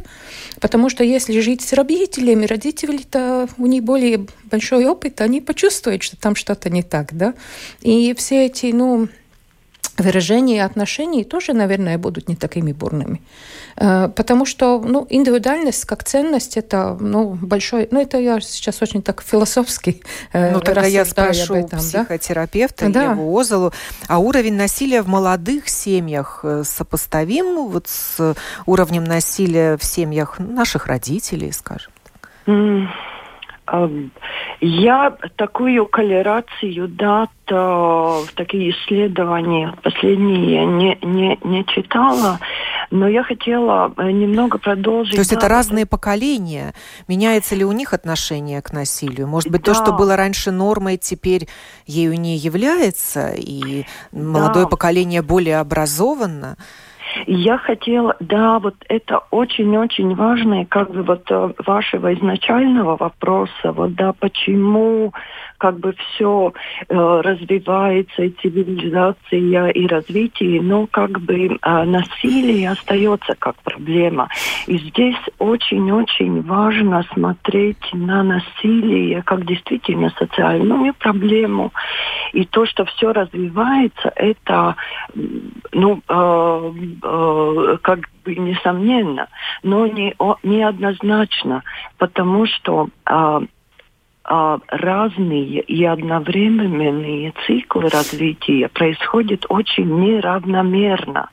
Потому 0.62 0.89
что 0.89 1.04
если 1.04 1.39
жить 1.39 1.62
с 1.62 1.74
родителями, 1.74 2.46
родители-то 2.46 3.50
у 3.58 3.66
них 3.66 3.84
более 3.84 4.28
большой 4.44 4.86
опыт, 4.86 5.22
они 5.22 5.42
почувствуют, 5.42 6.04
что 6.04 6.18
там 6.18 6.36
что-то 6.36 6.70
не 6.70 6.84
так. 6.84 7.13
Да? 7.13 7.34
И 7.82 8.13
все 8.13 8.46
эти 8.46 8.68
ну, 8.68 9.10
выражения 10.00 10.65
отношений 10.65 11.24
тоже, 11.24 11.53
наверное, 11.53 11.98
будут 11.98 12.29
не 12.29 12.36
такими 12.36 12.72
бурными. 12.72 13.22
Э, 13.75 14.10
потому 14.10 14.46
что 14.46 14.79
ну, 14.79 15.06
индивидуальность 15.10 15.86
как 15.86 16.03
ценность 16.03 16.58
это 16.58 16.98
ну, 17.00 17.38
большой... 17.41 17.88
Ну, 17.91 18.01
это 18.01 18.18
я 18.18 18.39
сейчас 18.41 18.82
очень 18.82 19.01
так 19.01 19.22
философски 19.22 20.01
э, 20.34 20.51
Ну, 20.51 20.60
тогда 20.60 20.86
я 20.86 21.06
спрошу 21.06 21.53
об 21.53 21.65
этом, 21.65 21.79
психотерапевта 21.79 22.89
да? 22.89 23.12
Еву 23.12 23.38
Озолу, 23.38 23.74
а 24.08 24.20
уровень 24.20 24.56
насилия 24.56 25.01
в 25.01 25.08
молодых 25.08 25.70
семьях 25.70 26.41
э, 26.44 26.63
сопоставим 26.65 27.68
вот 27.68 27.88
с 27.88 28.36
уровнем 28.65 29.03
насилия 29.03 29.77
в 29.77 29.84
семьях 29.84 30.39
наших 30.39 30.88
родителей, 30.88 31.51
скажем 31.51 31.91
так? 32.03 32.29
Я 34.61 35.17
такую 35.35 35.85
колерацию 35.85 36.88
дат 36.88 37.29
в 37.49 38.27
такие 38.35 38.71
исследования 38.71 39.73
последние 39.81 40.65
не, 40.65 40.97
не, 41.01 41.39
не 41.43 41.65
читала, 41.65 42.39
но 42.91 43.07
я 43.07 43.23
хотела 43.23 43.91
э, 43.97 44.11
немного 44.11 44.59
продолжить. 44.59 45.15
То 45.15 45.21
есть 45.21 45.31
да, 45.31 45.38
это 45.38 45.47
разные 45.47 45.83
это... 45.83 45.89
поколения. 45.89 46.75
Меняется 47.07 47.55
ли 47.55 47.65
у 47.65 47.71
них 47.71 47.93
отношение 47.93 48.61
к 48.61 48.71
насилию? 48.71 49.27
Может 49.27 49.49
быть, 49.49 49.63
да. 49.63 49.73
то, 49.73 49.81
что 49.81 49.93
было 49.93 50.15
раньше 50.15 50.51
нормой, 50.51 50.97
теперь 50.97 51.47
ею 51.88 52.19
не 52.19 52.38
является, 52.38 53.33
и 53.35 53.85
молодое 54.11 54.65
да. 54.65 54.69
поколение 54.69 55.21
более 55.21 55.59
образованно? 55.59 56.57
Я 57.28 57.58
хотела, 57.58 58.16
да, 58.20 58.60
вот 58.60 58.75
это 58.88 59.22
очень-очень 59.32 60.16
важно, 60.16 60.66
как 60.66 60.92
бы 60.92 61.04
вот 61.04 61.30
э, 61.30 61.54
вашего 61.66 62.13
изначального 62.13 62.98
вопроса, 62.98 63.72
вот 63.72 63.96
да, 63.96 64.13
почему 64.13 65.13
как 65.60 65.80
бы 65.80 65.94
все 65.94 66.54
э, 66.88 66.96
развивается, 66.96 68.24
и 68.24 68.30
цивилизация, 68.42 69.70
и 69.72 69.88
развитие, 69.88 70.62
но 70.62 70.88
как 70.88 71.20
бы 71.20 71.58
э, 71.62 71.84
насилие 71.84 72.72
остается 72.72 73.36
как 73.38 73.56
проблема. 73.63 74.30
И 74.68 74.78
здесь 74.78 75.20
очень-очень 75.38 76.42
важно 76.44 77.04
смотреть 77.13 77.94
на 77.94 78.24
насилие 78.24 79.22
как 79.24 79.46
действительно 79.46 80.12
социальную 80.18 80.94
проблему. 80.94 81.74
И 82.32 82.46
то, 82.46 82.66
что 82.66 82.86
все 82.86 83.12
развивается, 83.12 84.12
это 84.16 84.75
ну, 85.74 86.01
э, 86.08 86.72
как 87.01 88.10
бы 88.24 88.36
несомненно, 88.36 89.27
но 89.63 89.88
не, 89.88 90.15
не 90.44 90.63
однозначно, 90.63 91.63
потому 91.98 92.46
что 92.46 92.89
э, 93.06 93.39
а, 94.32 94.60
разные 94.68 95.62
и 95.62 95.84
одновременные 95.84 97.34
циклы 97.48 97.89
развития 97.89 98.70
происходят 98.70 99.48
очень 99.50 99.89
неравномерно. 99.89 101.29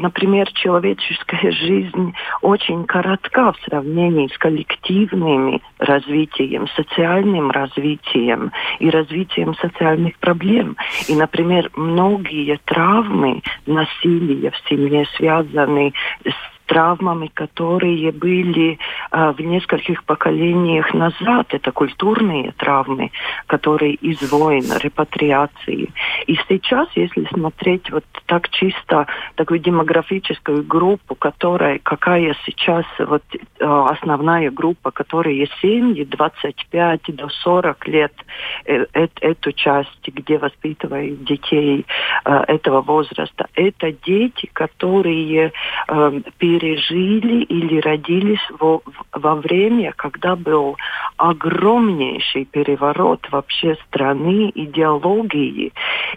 Например, 0.00 0.50
человеческая 0.52 1.50
жизнь 1.52 2.14
очень 2.42 2.84
коротка 2.84 3.52
в 3.52 3.58
сравнении 3.64 4.28
с 4.28 4.38
коллективным 4.38 5.60
развитием, 5.78 6.66
социальным 6.68 7.50
развитием 7.50 8.50
и 8.78 8.88
развитием 8.90 9.54
социальных 9.56 10.18
проблем. 10.18 10.76
И, 11.08 11.14
например, 11.14 11.70
многие 11.76 12.58
травмы, 12.64 13.42
насилия 13.66 14.50
в 14.50 14.68
семье 14.68 15.06
связаны 15.16 15.92
с 16.24 16.59
травмами, 16.70 17.26
которые 17.34 18.12
были 18.12 18.78
э, 19.10 19.32
в 19.32 19.40
нескольких 19.40 20.04
поколениях 20.04 20.94
назад. 20.94 21.48
Это 21.50 21.72
культурные 21.72 22.52
травмы, 22.52 23.10
которые 23.48 23.94
из 23.94 24.22
войн, 24.30 24.64
репатриации. 24.80 25.92
И 26.28 26.38
сейчас, 26.48 26.86
если 26.94 27.24
смотреть 27.32 27.90
вот 27.90 28.04
так 28.26 28.48
чисто 28.50 29.08
такую 29.34 29.58
демографическую 29.58 30.62
группу, 30.62 31.16
которая, 31.16 31.80
какая 31.82 32.36
сейчас 32.46 32.84
вот 33.00 33.24
э, 33.34 33.38
основная 33.64 34.52
группа, 34.52 34.92
которые 34.92 35.48
семьи 35.60 36.04
25 36.04 37.16
до 37.16 37.28
40 37.28 37.88
лет, 37.88 38.12
э, 38.66 38.86
э, 38.94 39.08
эту 39.20 39.50
часть, 39.50 40.06
где 40.06 40.38
воспитывают 40.38 41.24
детей 41.24 41.84
э, 42.24 42.44
этого 42.46 42.80
возраста, 42.80 43.48
это 43.54 43.90
дети, 43.90 44.48
которые 44.52 45.52
э, 45.88 46.20
пережили 46.60 47.44
или 47.44 47.80
родились 47.80 48.46
во, 48.58 48.82
во 49.12 49.34
время, 49.36 49.92
когда 49.96 50.36
был 50.36 50.76
огромнейший 51.16 52.44
переворот 52.44 53.26
вообще 53.30 53.76
страны, 53.86 54.52
идеологии, 54.54 55.72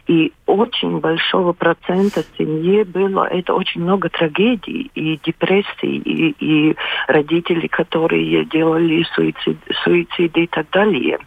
и 0.08 0.34
очень 0.46 1.00
большого 1.00 1.54
процента 1.54 2.24
семьи 2.38 2.84
было, 2.84 3.26
это 3.26 3.54
очень 3.54 3.82
много 3.82 4.10
трагедий 4.10 4.92
и 4.96 5.20
депрессий, 5.24 5.98
и, 5.98 6.36
и 6.40 6.76
родители, 7.08 7.68
которые 7.68 8.46
делали 8.46 9.06
суицид, 9.16 9.58
суициды 9.84 10.44
и 10.44 10.48
так 10.48 10.70
далее. 10.72 11.20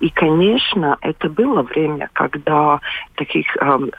И, 0.00 0.10
конечно, 0.10 0.96
это 1.00 1.28
было 1.28 1.62
время, 1.62 2.10
когда 2.12 2.80
таких 3.14 3.46
эм, 3.56 3.90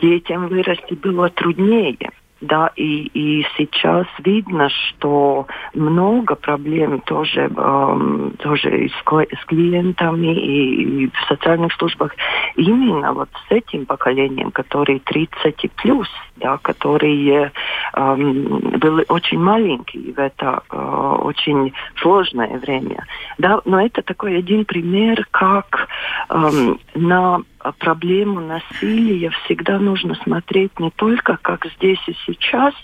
детям 0.00 0.48
вырасти 0.48 0.94
было 0.94 1.28
труднее. 1.28 2.10
Да, 2.40 2.70
и, 2.76 3.10
и 3.14 3.44
сейчас 3.56 4.06
видно, 4.24 4.68
что 4.68 5.48
много 5.74 6.36
проблем 6.36 7.00
тоже, 7.00 7.50
эм, 7.56 8.32
тоже 8.38 8.88
с, 8.88 9.02
с 9.02 9.44
клиентами, 9.46 10.36
и, 10.36 11.04
и 11.04 11.06
в 11.08 11.28
социальных 11.28 11.72
службах 11.72 12.14
именно 12.54 13.12
вот 13.12 13.28
с 13.48 13.50
этим 13.50 13.86
поколением, 13.86 14.52
которые 14.52 15.00
30 15.00 15.64
и 15.64 15.68
плюс, 15.82 16.08
да, 16.36 16.58
которые 16.58 17.50
эм, 17.94 18.44
были 18.78 19.04
очень 19.08 19.40
маленькие 19.40 20.12
в 20.12 20.18
это 20.20 20.62
э, 20.70 21.16
очень 21.22 21.72
сложное 21.96 22.58
время. 22.58 23.04
Да, 23.38 23.60
но 23.64 23.84
это 23.84 24.02
такой 24.02 24.38
один 24.38 24.64
пример, 24.64 25.26
как 25.32 25.88
эм, 26.30 26.78
на 26.94 27.40
проблему 27.72 28.40
насилия 28.40 29.30
всегда 29.44 29.78
нужно 29.78 30.14
смотреть 30.22 30.78
не 30.78 30.90
только 30.90 31.38
как 31.40 31.66
здесь 31.76 32.00
и 32.06 32.14
сейчас, 32.26 32.74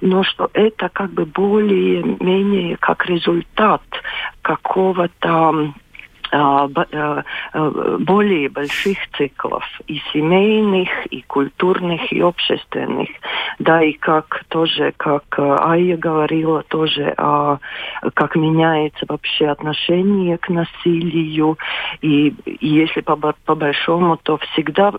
но 0.00 0.22
что 0.22 0.50
это 0.52 0.88
как 0.88 1.12
бы 1.12 1.24
более-менее 1.26 2.76
как 2.76 3.06
результат 3.06 3.82
какого-то 4.42 5.28
а, 5.28 5.72
более 8.00 8.48
больших 8.48 8.98
циклов, 9.16 9.64
и 9.86 10.00
семейных, 10.12 10.88
и 11.06 11.22
культурных, 11.22 12.12
и 12.12 12.20
общественных. 12.20 13.08
Да, 13.58 13.82
и 13.82 13.92
как 13.92 14.44
тоже, 14.48 14.92
как 14.96 15.24
э, 15.38 15.56
Айя 15.60 15.96
говорила, 15.96 16.62
тоже, 16.64 17.14
а, 17.16 17.58
как 18.14 18.34
меняется 18.36 19.04
вообще 19.08 19.46
отношение 19.46 20.38
к 20.38 20.48
насилию. 20.48 21.56
И, 22.00 22.34
и 22.46 22.66
если 22.66 23.00
по, 23.00 23.16
по 23.16 23.54
большому, 23.54 24.16
то 24.16 24.38
всегда, 24.38 24.92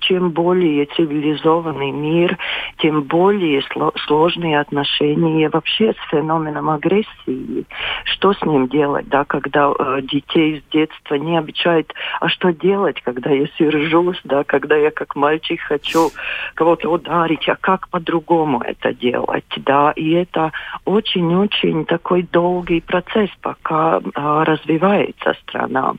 чем 0.00 0.30
более 0.30 0.86
цивилизованный 0.86 1.90
мир, 1.90 2.38
тем 2.78 3.02
более 3.02 3.62
сложные 4.06 4.60
отношения 4.60 5.48
вообще 5.48 5.92
с 5.92 6.10
феноменом 6.10 6.70
агрессии. 6.70 7.64
Что 8.04 8.32
с 8.34 8.42
ним 8.42 8.68
делать, 8.68 9.08
да, 9.08 9.24
когда 9.24 9.72
детей 10.02 10.60
с 10.60 10.72
детства 10.76 11.14
не 11.14 11.38
обучают, 11.38 11.92
а 12.20 12.28
что 12.28 12.52
делать, 12.52 13.00
когда 13.00 13.30
я 13.30 13.46
сержусь, 13.58 14.20
да, 14.24 14.44
когда 14.44 14.76
я 14.76 14.90
как 14.90 15.16
мальчик 15.16 15.60
хочу 15.60 16.10
кого-то 16.54 16.90
ударить, 16.90 17.48
а 17.48 17.56
как 17.56 17.88
по-другому 17.88 18.60
это 18.60 18.92
делать, 18.92 19.44
да, 19.56 19.92
и 19.96 20.10
это 20.10 20.52
очень-очень 20.84 21.86
такой 21.86 22.22
долгий 22.22 22.80
процесс, 22.80 23.30
пока 23.40 24.00
а, 24.14 24.44
развивается 24.44 25.34
страна. 25.42 25.94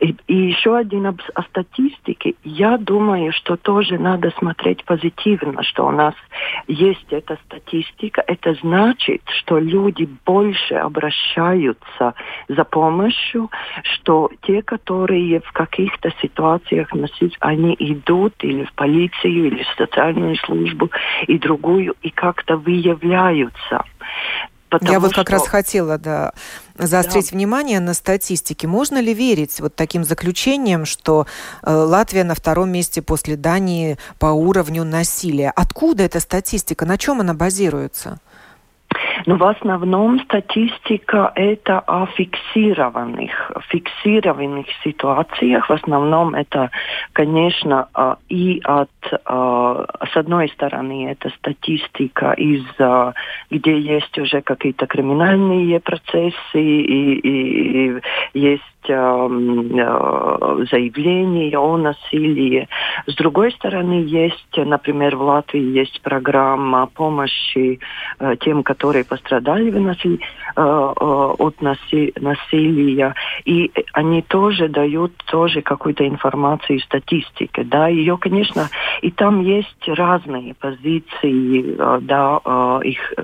И, 0.00 0.16
еще 0.28 0.76
один 0.76 1.06
об, 1.06 1.20
о 1.34 1.42
статистике. 1.42 2.34
Я 2.44 2.78
думаю, 2.78 3.32
что 3.32 3.56
тоже 3.56 3.98
надо 3.98 4.30
смотреть 4.38 4.84
позитивно, 4.84 5.62
что 5.62 5.86
у 5.86 5.90
нас 5.90 6.14
есть 6.68 7.06
эта 7.10 7.38
статистика. 7.46 8.22
Это 8.26 8.54
значит, 8.62 9.22
что 9.40 9.58
люди 9.58 10.08
больше 10.24 10.74
обращаются 10.74 12.14
за 12.48 12.64
помощью, 12.64 13.50
что 13.82 14.30
те, 14.42 14.62
которые 14.62 15.40
в 15.40 15.52
каких-то 15.52 16.10
ситуациях 16.22 16.88
они 17.40 17.76
идут 17.78 18.34
или 18.42 18.64
в 18.64 18.72
полицию, 18.74 19.46
или 19.48 19.62
в 19.62 19.76
социальную 19.76 20.36
службу, 20.36 20.90
и 21.26 21.38
другую, 21.38 21.94
и 22.02 22.10
как-то 22.10 22.56
выявляются. 22.56 23.84
Потому 24.70 24.92
Я 24.92 25.00
вот 25.00 25.12
как 25.12 25.30
раз 25.30 25.48
хотела 25.48 25.98
да, 25.98 26.32
заострить 26.78 27.30
да. 27.30 27.36
внимание 27.36 27.80
на 27.80 27.92
статистике. 27.92 28.68
Можно 28.68 29.00
ли 29.00 29.12
верить 29.12 29.60
вот 29.60 29.74
таким 29.74 30.04
заключениям, 30.04 30.86
что 30.86 31.26
э, 31.62 31.72
Латвия 31.72 32.22
на 32.22 32.36
втором 32.36 32.70
месте 32.70 33.02
после 33.02 33.36
Дании 33.36 33.98
по 34.18 34.26
уровню 34.26 34.84
насилия? 34.84 35.52
Откуда 35.54 36.04
эта 36.04 36.20
статистика? 36.20 36.86
На 36.86 36.98
чем 36.98 37.20
она 37.20 37.34
базируется? 37.34 38.20
Но 39.26 39.36
в 39.36 39.44
основном 39.44 40.20
статистика 40.20 41.32
это 41.34 41.80
о 41.80 42.06
фиксированных, 42.06 43.52
фиксированных 43.68 44.66
ситуациях. 44.84 45.68
В 45.68 45.72
основном 45.72 46.34
это, 46.34 46.70
конечно, 47.12 47.88
а, 47.94 48.16
и 48.28 48.60
от, 48.64 48.90
а, 49.24 49.86
с 50.12 50.16
одной 50.16 50.48
стороны, 50.48 51.10
это 51.10 51.30
статистика 51.30 52.32
из, 52.32 52.64
а, 52.78 53.14
где 53.50 53.78
есть 53.78 54.18
уже 54.18 54.40
какие-то 54.42 54.86
криминальные 54.86 55.80
процессы 55.80 56.34
и, 56.54 57.14
и, 57.14 57.98
и 57.98 58.00
есть 58.34 58.62
заявления 60.70 61.58
о 61.58 61.76
насилии. 61.76 62.68
С 63.06 63.14
другой 63.16 63.52
стороны, 63.52 64.04
есть, 64.06 64.56
например, 64.56 65.16
в 65.16 65.22
Латвии 65.22 65.60
есть 65.60 66.00
программа 66.02 66.86
помощи 66.86 67.80
э, 68.18 68.36
тем, 68.40 68.62
которые 68.62 69.04
пострадали 69.04 69.70
э, 69.70 70.16
э, 70.56 70.60
от 70.60 71.60
насилия, 71.60 73.14
и 73.44 73.70
они 73.92 74.22
тоже 74.22 74.68
дают 74.68 75.12
тоже 75.26 75.62
какую-то 75.62 76.06
информацию 76.06 76.80
статистику, 76.80 77.62
да, 77.64 77.88
ее, 77.88 78.16
конечно, 78.18 78.68
и 79.02 79.10
там 79.10 79.40
есть 79.42 79.88
разные 79.88 80.54
позиции, 80.54 81.76
э, 81.78 81.98
да, 82.02 82.40
их 82.82 83.14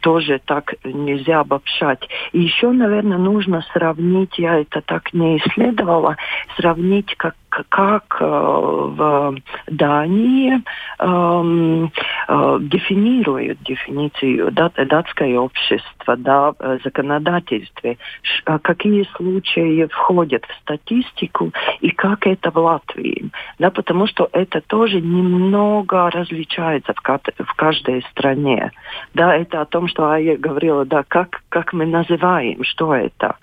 тоже 0.00 0.40
так 0.44 0.74
нельзя 0.84 1.40
обобщать. 1.40 2.08
И 2.32 2.40
еще, 2.40 2.70
наверное, 2.70 3.18
нужно 3.18 3.64
сравнить, 3.72 4.38
я 4.38 4.60
это 4.60 4.77
так 4.80 5.12
не 5.12 5.38
исследовала, 5.38 6.16
сравнить, 6.56 7.14
как 7.16 7.34
как 7.68 8.18
э, 8.20 8.24
в 8.24 9.36
Дании 9.66 10.62
э, 10.98 11.88
э, 12.28 12.58
дефинируют 12.60 13.62
дефиницию 13.62 14.52
да, 14.52 14.70
датское 14.76 15.38
общество, 15.38 16.16
да, 16.16 16.52
э, 16.58 16.78
законодательстве, 16.84 17.98
ш, 18.22 18.58
какие 18.58 19.04
случаи 19.16 19.86
входят 19.86 20.44
в 20.44 20.54
статистику 20.62 21.52
и 21.80 21.90
как 21.90 22.26
это 22.26 22.50
в 22.50 22.58
Латвии. 22.58 23.30
Да, 23.58 23.70
потому 23.70 24.06
что 24.06 24.28
это 24.32 24.60
тоже 24.60 25.00
немного 25.00 26.10
различается 26.10 26.92
в, 26.92 27.00
в 27.02 27.54
каждой 27.54 28.02
стране. 28.10 28.72
Да, 29.14 29.34
это 29.34 29.62
о 29.62 29.66
том, 29.66 29.88
что 29.88 30.14
я 30.16 30.36
говорила, 30.36 30.84
да, 30.84 31.04
как, 31.06 31.42
как 31.48 31.72
мы 31.72 31.86
называем, 31.86 32.62
что 32.64 32.94
это 32.94 33.36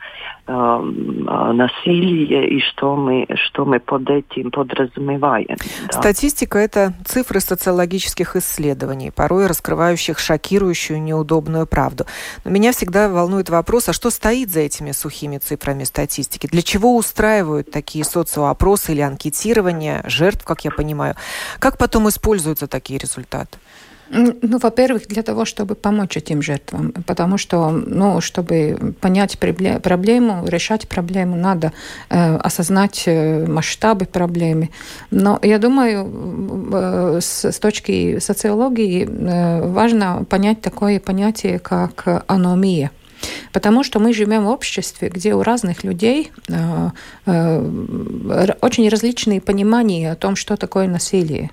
насилие 0.48 2.50
и 2.50 2.60
что 2.60 2.96
мы, 2.96 3.26
что 3.48 3.66
мы 3.66 3.80
под 3.80 4.10
этим 4.10 4.52
подразумеваем. 4.52 5.58
Да. 5.92 6.00
Статистика– 6.00 6.58
это 6.60 6.94
цифры 7.06 7.40
социологических 7.40 8.36
исследований, 8.36 9.12
порой 9.12 9.48
раскрывающих 9.48 10.20
шокирующую 10.20 11.02
неудобную 11.02 11.66
правду. 11.66 12.06
Но 12.44 12.52
меня 12.52 12.74
всегда 12.74 13.10
волнует 13.10 13.50
вопрос, 13.50 13.90
а 13.90 13.94
что 13.94 14.12
стоит 14.12 14.52
за 14.52 14.60
этими 14.60 14.92
сухими 14.92 15.40
цифрами 15.40 15.84
статистики? 15.84 16.48
Для 16.48 16.62
чего 16.62 16.96
устраивают 16.96 17.72
такие 17.72 18.06
социоопросы 18.06 18.92
или 18.92 19.02
анкетирования 19.02 20.04
жертв, 20.06 20.46
как 20.46 20.64
я 20.64 20.72
понимаю? 20.72 21.16
Как 21.58 21.80
потом 21.80 22.08
используются 22.08 22.68
такие 22.68 23.00
результаты? 23.00 23.58
Ну, 24.10 24.60
во-первых, 24.60 25.08
для 25.08 25.24
того, 25.24 25.46
чтобы 25.46 25.76
помочь 25.76 26.18
этим 26.18 26.42
жертвам, 26.42 26.94
потому 27.08 27.38
что, 27.38 27.72
ну, 27.72 28.22
чтобы 28.22 28.96
понять 29.02 29.40
проблему, 29.40 30.46
решать 30.48 30.88
проблему, 30.88 31.36
надо 31.36 31.72
э, 32.10 32.36
осознать 32.38 33.04
э, 33.08 33.46
масштабы 33.48 34.06
проблемы. 34.06 34.70
Но 35.12 35.40
я 35.42 35.58
думаю, 35.58 36.70
э, 36.74 37.20
с, 37.22 37.46
с 37.46 37.60
точки 37.60 38.20
социологии 38.20 39.08
э, 39.08 39.68
важно 39.68 40.26
понять 40.30 40.62
такое 40.62 41.00
понятие, 41.00 41.60
как 41.60 42.24
аномия. 42.28 42.92
Потому 43.52 43.84
что 43.84 44.00
мы 44.00 44.14
живем 44.14 44.46
в 44.46 44.50
обществе, 44.50 45.10
где 45.10 45.34
у 45.34 45.44
разных 45.44 45.84
людей 45.84 46.32
э, 46.48 46.90
э, 47.26 48.48
очень 48.62 48.90
различные 48.90 49.42
понимания 49.42 50.12
о 50.12 50.16
том, 50.16 50.36
что 50.36 50.58
такое 50.58 50.88
насилие. 50.88 51.50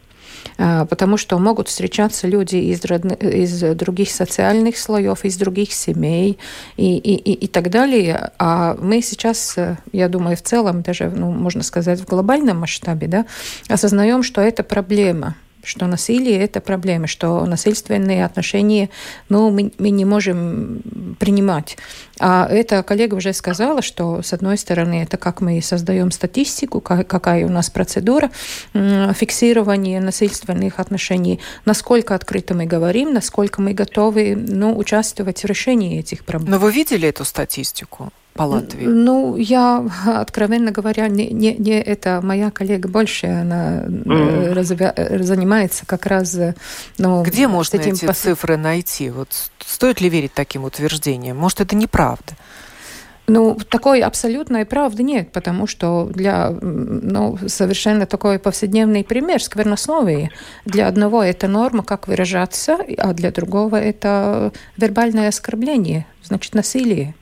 А, 0.59 0.85
потому 0.87 1.16
что 1.16 1.38
могут 1.38 1.68
встречаться 1.68 2.26
люди 2.26 2.57
из, 2.57 2.85
из 2.85 3.61
других 3.76 4.11
социальных 4.11 4.76
слоев, 4.76 5.24
из 5.24 5.37
других 5.37 5.72
семей 5.72 6.38
и, 6.76 6.96
и, 6.96 7.14
и, 7.14 7.33
и 7.33 7.46
так 7.46 7.70
далее. 7.70 8.31
А 8.38 8.76
мы 8.81 9.02
сейчас, 9.02 9.57
я 9.92 10.09
думаю, 10.09 10.37
в 10.37 10.42
целом, 10.42 10.83
даже, 10.83 11.11
ну, 11.11 11.31
можно 11.31 11.62
сказать, 11.62 12.00
в 12.00 12.07
глобальном 12.07 12.59
масштабе, 12.59 13.07
да, 13.07 13.26
осознаем, 13.68 14.22
что 14.22 14.40
это 14.40 14.62
проблема 14.62 15.37
что 15.62 15.87
насилие– 15.87 16.38
это 16.44 16.61
проблема, 16.61 17.07
что 17.07 17.44
насильственные 17.46 18.25
отношения 18.25 18.90
ну, 19.29 19.51
мы, 19.51 19.72
мы 19.79 19.90
не 19.90 20.05
можем 20.05 20.83
принимать. 21.18 21.77
А 22.18 22.46
эта 22.48 22.83
коллега 22.83 23.14
уже 23.14 23.33
сказала, 23.33 23.83
что, 23.83 24.22
с 24.22 24.33
одной 24.33 24.59
стороны, 24.59 25.03
это 25.03 25.16
как 25.16 25.40
мы 25.40 25.61
создаем 25.62 26.11
статистику, 26.11 26.81
какая 26.81 27.46
у 27.46 27.48
нас 27.48 27.70
процедура 27.70 28.31
фиксирования 28.72 30.01
насильственных 30.01 30.79
отношений, 30.79 31.40
насколько 31.64 32.14
открыто 32.14 32.55
мы 32.55 32.66
говорим, 32.66 33.12
насколько 33.12 33.61
мы 33.61 33.72
готовы 33.72 34.37
ну, 34.37 34.77
участвовать 34.77 35.42
в 35.42 35.46
решении 35.46 35.98
этих 35.98 36.25
проблем. 36.25 36.51
Но 36.51 36.59
вы 36.59 36.72
видели 36.72 37.09
эту 37.09 37.25
статистику? 37.25 38.12
По 38.35 38.42
Латвии? 38.42 38.87
Ну, 38.87 39.37
я, 39.37 39.85
откровенно 40.07 40.71
говоря, 40.71 41.09
не, 41.09 41.29
не, 41.29 41.55
не 41.55 41.81
это 41.81 42.21
моя 42.23 42.51
коллега 42.51 42.88
больше, 42.88 43.27
она 43.27 43.83
mm. 43.83 44.53
развя, 44.53 44.95
занимается 45.21 45.87
как 45.87 46.07
раз... 46.07 46.35
Э, 46.35 46.55
ну, 46.99 47.23
Где 47.23 47.49
можно 47.49 47.77
этим 47.77 47.92
эти 47.92 48.07
пос... 48.07 48.18
цифры 48.18 48.57
найти? 48.57 49.11
Вот 49.11 49.29
стоит 49.64 50.01
ли 50.01 50.09
верить 50.09 50.33
таким 50.35 50.64
утверждениям? 50.64 51.37
Может, 51.37 51.61
это 51.61 51.77
неправда? 51.77 52.35
Ну, 53.29 53.55
такой 53.55 54.01
абсолютной 54.01 54.66
правды 54.66 55.05
нет, 55.05 55.31
потому 55.31 55.68
что 55.68 56.11
для, 56.12 56.51
ну, 56.51 57.38
совершенно 57.47 58.05
такой 58.05 58.38
повседневный 58.38 59.05
пример 59.05 59.42
сквернословие. 59.42 60.31
Для 60.64 60.88
одного 60.88 61.23
это 61.23 61.47
норма, 61.47 61.85
как 61.85 62.09
выражаться, 62.09 62.79
а 62.99 63.12
для 63.12 63.31
другого 63.31 63.77
это 63.77 64.53
вербальное 64.77 65.29
оскорбление, 65.29 66.05
значит, 66.23 66.55
насилие. 66.55 67.14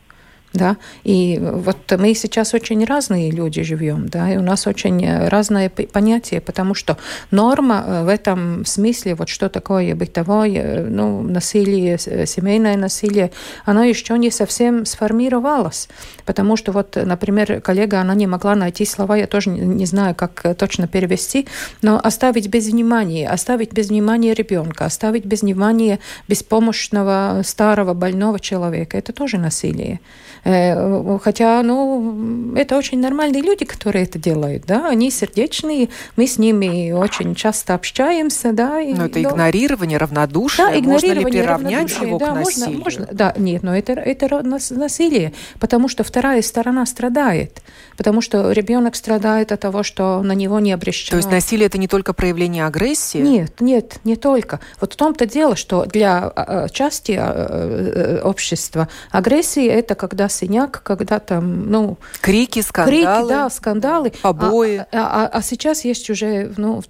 Да? 0.53 0.77
И 1.05 1.39
вот 1.41 1.77
мы 1.97 2.13
сейчас 2.15 2.55
очень 2.55 2.85
разные 2.85 3.31
люди 3.31 3.63
живем, 3.63 4.09
да, 4.09 4.33
и 4.33 4.37
у 4.37 4.43
нас 4.43 4.67
очень 4.67 5.29
разное 5.29 5.71
понятие, 5.71 6.41
потому 6.41 6.75
что 6.75 6.99
норма 7.31 7.85
э, 7.87 8.05
в 8.05 8.09
этом 8.09 8.65
смысле, 8.65 9.15
вот 9.15 9.29
что 9.29 9.49
такое 9.49 9.95
бытовое, 9.95 10.87
ну, 10.89 11.23
насилие, 11.23 11.99
семейное 11.99 12.77
насилие, 12.77 13.31
оно 13.65 13.85
еще 13.85 14.19
не 14.19 14.33
совсем 14.33 14.87
сформировалось, 14.87 15.89
потому 16.25 16.57
что 16.57 16.73
вот, 16.73 16.97
например, 16.97 17.61
коллега, 17.61 18.01
она 18.01 18.15
не 18.15 18.27
могла 18.27 18.57
найти 18.57 18.85
слова, 18.85 19.17
я 19.17 19.29
тоже 19.29 19.51
не 19.51 19.87
знаю, 19.87 20.17
как 20.17 20.57
точно 20.57 20.89
перевести, 20.89 21.47
но 21.81 22.01
оставить 22.03 22.49
без 22.49 22.67
внимания, 22.67 23.29
оставить 23.29 23.73
без 23.73 23.91
внимания 23.91 24.35
ребенка, 24.35 24.87
оставить 24.87 25.25
без 25.25 25.43
внимания 25.43 26.01
беспомощного 26.27 27.43
старого 27.45 27.95
больного 27.95 28.41
человека, 28.41 28.99
это 28.99 29.13
тоже 29.13 29.39
насилие. 29.39 30.01
Хотя, 30.43 31.63
ну, 31.63 32.55
это 32.57 32.77
очень 32.79 32.99
нормальные 33.01 33.43
люди, 33.43 33.65
которые 33.65 34.05
это 34.05 34.19
делают, 34.19 34.65
да, 34.67 34.89
они 34.89 35.11
сердечные, 35.11 35.91
мы 36.17 36.27
с 36.27 36.39
ними 36.39 36.93
очень 36.93 37.35
часто 37.35 37.75
общаемся, 37.75 38.53
да. 38.53 38.81
Но 38.83 39.07
это 39.07 39.23
игнорирование, 39.23 39.99
равнодушие, 39.99 40.67
да, 40.67 40.79
игнорирование, 40.79 41.23
можно 41.23 41.29
ли 41.29 41.41
приравнять 41.41 42.01
его 42.01 42.19
да, 42.19 42.27
к 42.27 42.35
насилию? 42.35 42.79
Можно, 42.79 43.05
можно, 43.05 43.09
да, 43.13 43.35
нет, 43.37 43.63
но 43.63 43.77
это, 43.77 43.93
это 43.93 44.43
насилие, 44.71 45.33
потому 45.59 45.89
что 45.89 46.05
вторая 46.05 46.43
сторона 46.43 46.87
страдает, 46.87 47.63
потому 48.01 48.23
что 48.23 48.53
ребенок 48.53 48.97
страдает 48.97 49.53
от 49.53 49.61
того, 49.61 49.83
что 49.83 50.23
на 50.23 50.33
него 50.33 50.59
не 50.59 50.73
обращено. 50.73 51.11
То 51.11 51.17
есть 51.19 51.31
насилие 51.31 51.67
это 51.67 51.77
не 51.77 51.87
только 51.87 52.15
проявление 52.15 52.65
агрессии? 52.65 53.19
Нет, 53.19 53.61
нет, 53.61 53.99
не 54.05 54.17
только. 54.17 54.59
Вот 54.81 54.95
в 54.95 54.97
том-то 54.97 55.27
дело, 55.27 55.55
что 55.55 55.85
для 55.85 56.21
а, 56.21 56.31
а, 56.65 56.69
части 56.71 57.15
а, 57.21 58.23
общества 58.25 58.89
агрессия 59.11 59.67
это 59.67 59.95
когда 59.97 60.31
синяк, 60.31 60.83
когда 60.83 61.19
там, 61.19 61.71
ну... 61.71 61.99
Крики, 62.23 62.63
скандалы. 62.63 62.97
Крики, 62.97 63.29
да, 63.29 63.51
скандалы. 63.51 64.13
Побои. 64.23 64.79
А, 64.79 64.87
а, 64.93 65.31
а, 65.31 65.43
сейчас 65.43 65.85
есть 65.85 66.09
уже, 66.09 66.55
ну, 66.57 66.83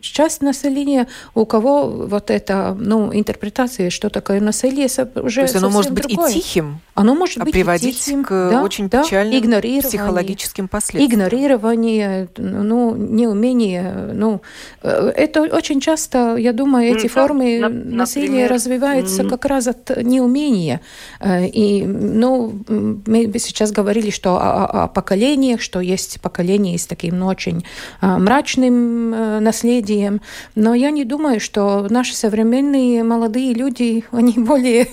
часть 0.00 0.40
населения, 0.40 1.08
у 1.34 1.46
кого 1.46 1.88
вот 1.88 2.30
эта, 2.30 2.76
ну, 2.78 3.12
интерпретация, 3.12 3.90
что 3.90 4.08
такое 4.08 4.40
насилие, 4.40 4.86
уже 5.16 5.40
То 5.40 5.42
есть 5.42 5.56
оно 5.56 5.68
может 5.68 5.90
быть 5.90 6.06
другое. 6.06 6.30
и 6.30 6.34
тихим, 6.34 6.80
оно 6.94 7.16
может 7.16 7.38
а 7.38 7.44
быть 7.44 7.54
приводить 7.54 7.96
и 7.96 7.98
тихим, 7.98 8.22
к 8.22 8.28
да, 8.30 8.62
очень 8.62 8.88
да, 8.88 9.02
печальным 9.02 9.82
психологическим 9.82 10.27
последствиям. 10.68 11.10
Игнорирование, 11.10 12.28
ну, 12.36 12.94
неумение, 12.94 14.10
ну, 14.12 14.42
э, 14.82 15.12
это 15.16 15.42
очень 15.42 15.80
часто, 15.80 16.36
я 16.36 16.52
думаю, 16.52 16.96
эти 16.96 17.06
да, 17.06 17.08
формы 17.08 17.58
на, 17.58 17.68
насилия 17.68 18.28
например, 18.28 18.52
развиваются 18.52 19.22
mm-hmm. 19.22 19.28
как 19.28 19.44
раз 19.44 19.66
от 19.68 20.02
неумения. 20.02 20.80
Э, 21.20 21.46
и, 21.46 21.84
ну, 21.84 22.52
мы 22.68 23.32
сейчас 23.38 23.72
говорили, 23.72 24.10
что 24.10 24.36
о, 24.36 24.84
о 24.84 24.88
поколениях, 24.88 25.60
что 25.60 25.80
есть 25.80 26.20
поколение 26.20 26.78
с 26.78 26.86
таким 26.86 27.18
ну, 27.18 27.26
очень 27.26 27.64
а, 28.00 28.18
мрачным 28.18 29.14
э, 29.14 29.40
наследием, 29.40 30.20
но 30.54 30.74
я 30.74 30.90
не 30.90 31.04
думаю, 31.04 31.40
что 31.40 31.86
наши 31.90 32.14
современные 32.14 33.02
молодые 33.02 33.54
люди, 33.54 34.04
они 34.12 34.34
более, 34.36 34.88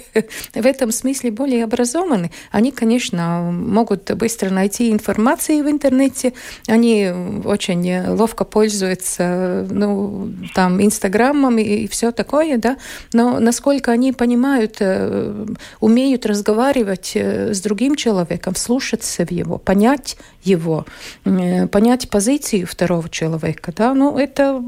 в 0.54 0.66
этом 0.66 0.92
смысле 0.92 1.32
более 1.32 1.64
образованы. 1.64 2.32
Они, 2.52 2.72
конечно, 2.72 3.52
могут 3.52 4.12
быстро 4.16 4.50
найти 4.50 4.92
информацию 4.92 5.25
в 5.64 5.70
интернете, 5.70 6.34
они 6.68 7.12
очень 7.44 8.08
ловко 8.08 8.46
пользуются, 8.46 9.68
ну, 9.70 10.32
там, 10.54 10.82
Инстаграмом 10.84 11.58
и, 11.58 11.64
и 11.64 11.88
все 11.88 12.12
такое, 12.12 12.58
да, 12.58 12.78
но 13.14 13.40
насколько 13.40 13.92
они 13.92 14.14
понимают, 14.14 14.78
э, 14.80 15.46
умеют 15.80 16.26
разговаривать 16.26 17.14
э, 17.16 17.54
с 17.54 17.62
другим 17.62 17.96
человеком, 17.96 18.54
вслушаться 18.54 19.26
в 19.26 19.32
его, 19.32 19.58
понять 19.58 20.18
его, 20.46 20.86
э, 21.26 21.68
понять 21.68 22.10
позицию 22.10 22.68
второго 22.68 23.10
человека, 23.10 23.74
да, 23.76 23.94
ну, 23.94 24.18
это, 24.18 24.62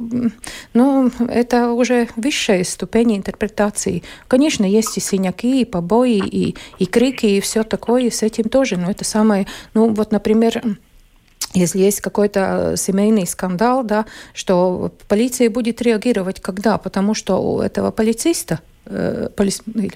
ну, 0.74 1.12
это 1.30 1.72
уже 1.72 2.08
высшая 2.16 2.64
ступень 2.64 3.18
интерпретации. 3.18 4.04
Конечно, 4.28 4.66
есть 4.66 4.98
и 4.98 5.00
синяки, 5.00 5.62
и 5.62 5.66
побои, 5.66 6.18
и, 6.18 6.56
и 6.80 6.86
крики, 6.86 7.26
и 7.26 7.42
все 7.42 7.64
такое, 7.64 8.10
с 8.10 8.24
этим 8.24 8.50
тоже, 8.50 8.78
но 8.78 8.92
это 8.92 9.06
самое, 9.06 9.48
ну, 9.74 9.94
вот, 9.94 10.12
например, 10.12 10.62
если 11.54 11.80
есть 11.80 12.02
какой-то 12.02 12.76
семейный 12.78 13.26
скандал, 13.26 13.84
да, 13.84 14.06
что 14.34 14.92
полиция 15.08 15.50
будет 15.50 15.82
реагировать 15.82 16.40
когда? 16.42 16.78
Потому 16.78 17.14
что 17.14 17.38
у 17.38 17.62
этого 17.62 17.92
полициста, 17.92 18.60
э, 18.86 19.30
поли, 19.36 19.52
или, 19.74 19.94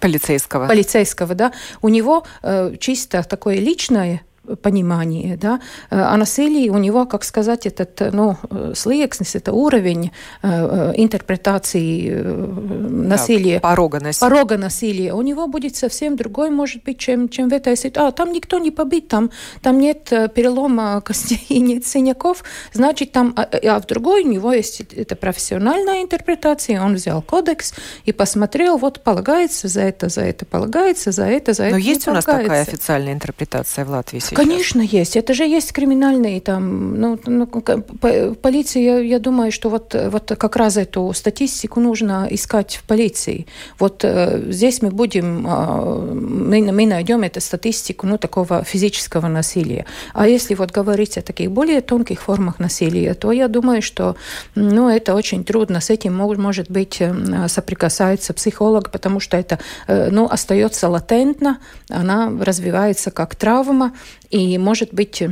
полицейского. 0.00 0.66
полицейского, 0.66 1.34
да, 1.34 1.52
у 1.82 1.88
него 1.88 2.24
э, 2.42 2.74
чисто 2.78 3.22
такое 3.22 3.56
личное 3.56 4.22
понимание, 4.56 5.36
да, 5.36 5.60
о 5.90 6.16
насилии 6.16 6.68
у 6.68 6.78
него, 6.78 7.06
как 7.06 7.24
сказать, 7.24 7.66
этот, 7.66 8.00
ну, 8.12 8.36
слиекснес, 8.74 9.34
это 9.34 9.52
уровень 9.52 10.10
э, 10.42 10.92
интерпретации 10.96 12.10
насилия. 12.10 13.54
Да, 13.54 13.60
порога 13.60 14.00
насилия. 14.00 14.30
Порога 14.30 14.58
насилия. 14.58 15.12
У 15.12 15.22
него 15.22 15.46
будет 15.46 15.76
совсем 15.76 16.16
другой, 16.16 16.50
может 16.50 16.82
быть, 16.84 16.98
чем, 16.98 17.28
чем 17.28 17.48
в 17.48 17.52
этой 17.52 17.76
ситуации. 17.76 18.08
А, 18.08 18.12
там 18.12 18.32
никто 18.32 18.58
не 18.58 18.70
побит, 18.70 19.08
там, 19.08 19.30
там 19.62 19.78
нет 19.78 20.12
перелома 20.34 21.00
костей, 21.04 21.58
нет 21.58 21.86
синяков, 21.86 22.44
значит, 22.72 23.12
там, 23.12 23.34
а, 23.36 23.42
а 23.42 23.80
в 23.80 23.86
другой 23.86 24.24
у 24.24 24.28
него 24.28 24.52
есть 24.52 24.80
это 24.80 25.16
профессиональная 25.16 26.02
интерпретация, 26.02 26.82
он 26.82 26.94
взял 26.94 27.22
кодекс 27.22 27.74
и 28.04 28.12
посмотрел, 28.12 28.78
вот 28.78 29.00
полагается 29.02 29.68
за 29.68 29.82
это, 29.82 30.08
за 30.08 30.22
это, 30.22 30.44
полагается 30.44 31.12
за 31.12 31.24
это, 31.24 31.52
за 31.52 31.64
это. 31.64 31.72
Но 31.72 31.78
есть 31.78 32.08
у 32.08 32.12
нас 32.12 32.24
такая 32.24 32.62
официальная 32.62 33.12
интерпретация 33.12 33.84
в 33.84 33.90
Латвии 33.90 34.18
сейчас? 34.18 34.37
Конечно, 34.38 34.80
есть. 34.80 35.16
Это 35.16 35.34
же 35.34 35.44
есть 35.44 35.72
криминальные 35.72 36.40
там. 36.40 37.00
Ну, 37.00 37.18
ну, 37.26 37.46
полиция, 37.46 38.82
я, 38.82 38.98
я 39.00 39.18
думаю, 39.18 39.50
что 39.50 39.68
вот, 39.68 39.94
вот 39.94 40.32
как 40.38 40.56
раз 40.56 40.76
эту 40.76 41.12
статистику 41.12 41.80
нужно 41.80 42.28
искать 42.30 42.76
в 42.76 42.84
полиции. 42.84 43.46
Вот 43.80 44.04
э, 44.04 44.42
здесь 44.52 44.80
мы 44.80 44.90
будем, 44.90 45.44
э, 45.44 46.14
мы, 46.14 46.72
мы 46.72 46.86
найдем 46.86 47.22
эту 47.22 47.40
статистику 47.40 48.06
ну, 48.06 48.16
такого 48.16 48.62
физического 48.62 49.26
насилия. 49.26 49.86
А 50.14 50.28
если 50.28 50.54
вот 50.54 50.70
говорить 50.70 51.18
о 51.18 51.22
таких 51.22 51.50
более 51.50 51.80
тонких 51.80 52.20
формах 52.22 52.60
насилия, 52.60 53.14
то 53.14 53.32
я 53.32 53.48
думаю, 53.48 53.82
что 53.82 54.14
ну, 54.54 54.88
это 54.88 55.14
очень 55.16 55.42
трудно. 55.42 55.80
С 55.80 55.90
этим 55.90 56.14
может 56.16 56.70
быть 56.70 56.98
э, 57.00 57.48
соприкасается 57.48 58.32
психолог, 58.34 58.90
потому 58.90 59.18
что 59.18 59.36
это 59.36 59.58
э, 59.88 60.10
ну, 60.10 60.26
остается 60.26 60.88
латентно, 60.88 61.58
она 61.88 62.30
развивается 62.40 63.10
как 63.10 63.34
травма, 63.34 63.92
и, 64.30 64.58
может 64.58 64.92
быть, 64.92 65.22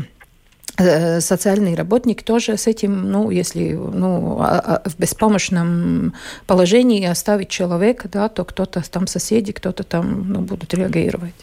э, 0.79 1.21
социальный 1.21 1.75
работник 1.75 2.23
тоже 2.23 2.57
с 2.57 2.67
этим, 2.67 3.11
ну, 3.11 3.31
если 3.31 3.73
ну, 3.73 4.39
а, 4.41 4.83
а, 4.85 4.89
в 4.89 4.99
беспомощном 4.99 6.15
положении 6.47 7.05
оставить 7.05 7.49
человека, 7.49 8.09
да, 8.09 8.29
то 8.29 8.45
кто-то 8.45 8.83
там 8.91 9.07
соседи, 9.07 9.53
кто-то 9.53 9.83
там 9.83 10.33
ну, 10.33 10.41
будут 10.41 10.75
реагировать. 10.75 11.35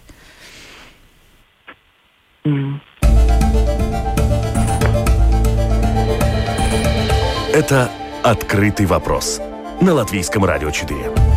Это 7.53 7.89
«Открытый 8.23 8.85
вопрос» 8.87 9.39
на 9.79 9.93
Латвийском 9.93 10.43
радио 10.43 10.71
4. 10.71 11.32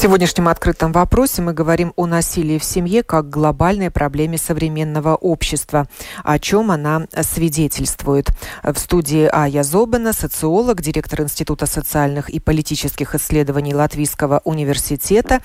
Сегодняшнем 0.00 0.48
открытом 0.48 0.92
вопросе 0.92 1.42
мы 1.42 1.52
говорим 1.52 1.92
о 1.94 2.06
насилии 2.06 2.56
в 2.56 2.64
семье 2.64 3.02
как 3.02 3.28
глобальной 3.28 3.90
проблеме 3.90 4.38
современного 4.38 5.14
общества, 5.14 5.88
о 6.24 6.38
чем 6.38 6.70
она 6.70 7.06
свидетельствует. 7.20 8.30
В 8.62 8.78
студии 8.78 9.28
Ая 9.30 9.62
Зобана, 9.62 10.14
социолог, 10.14 10.80
директор 10.80 11.20
Института 11.20 11.66
социальных 11.66 12.30
и 12.30 12.40
политических 12.40 13.14
исследований 13.14 13.74
Латвийского 13.74 14.40
университета 14.44 15.42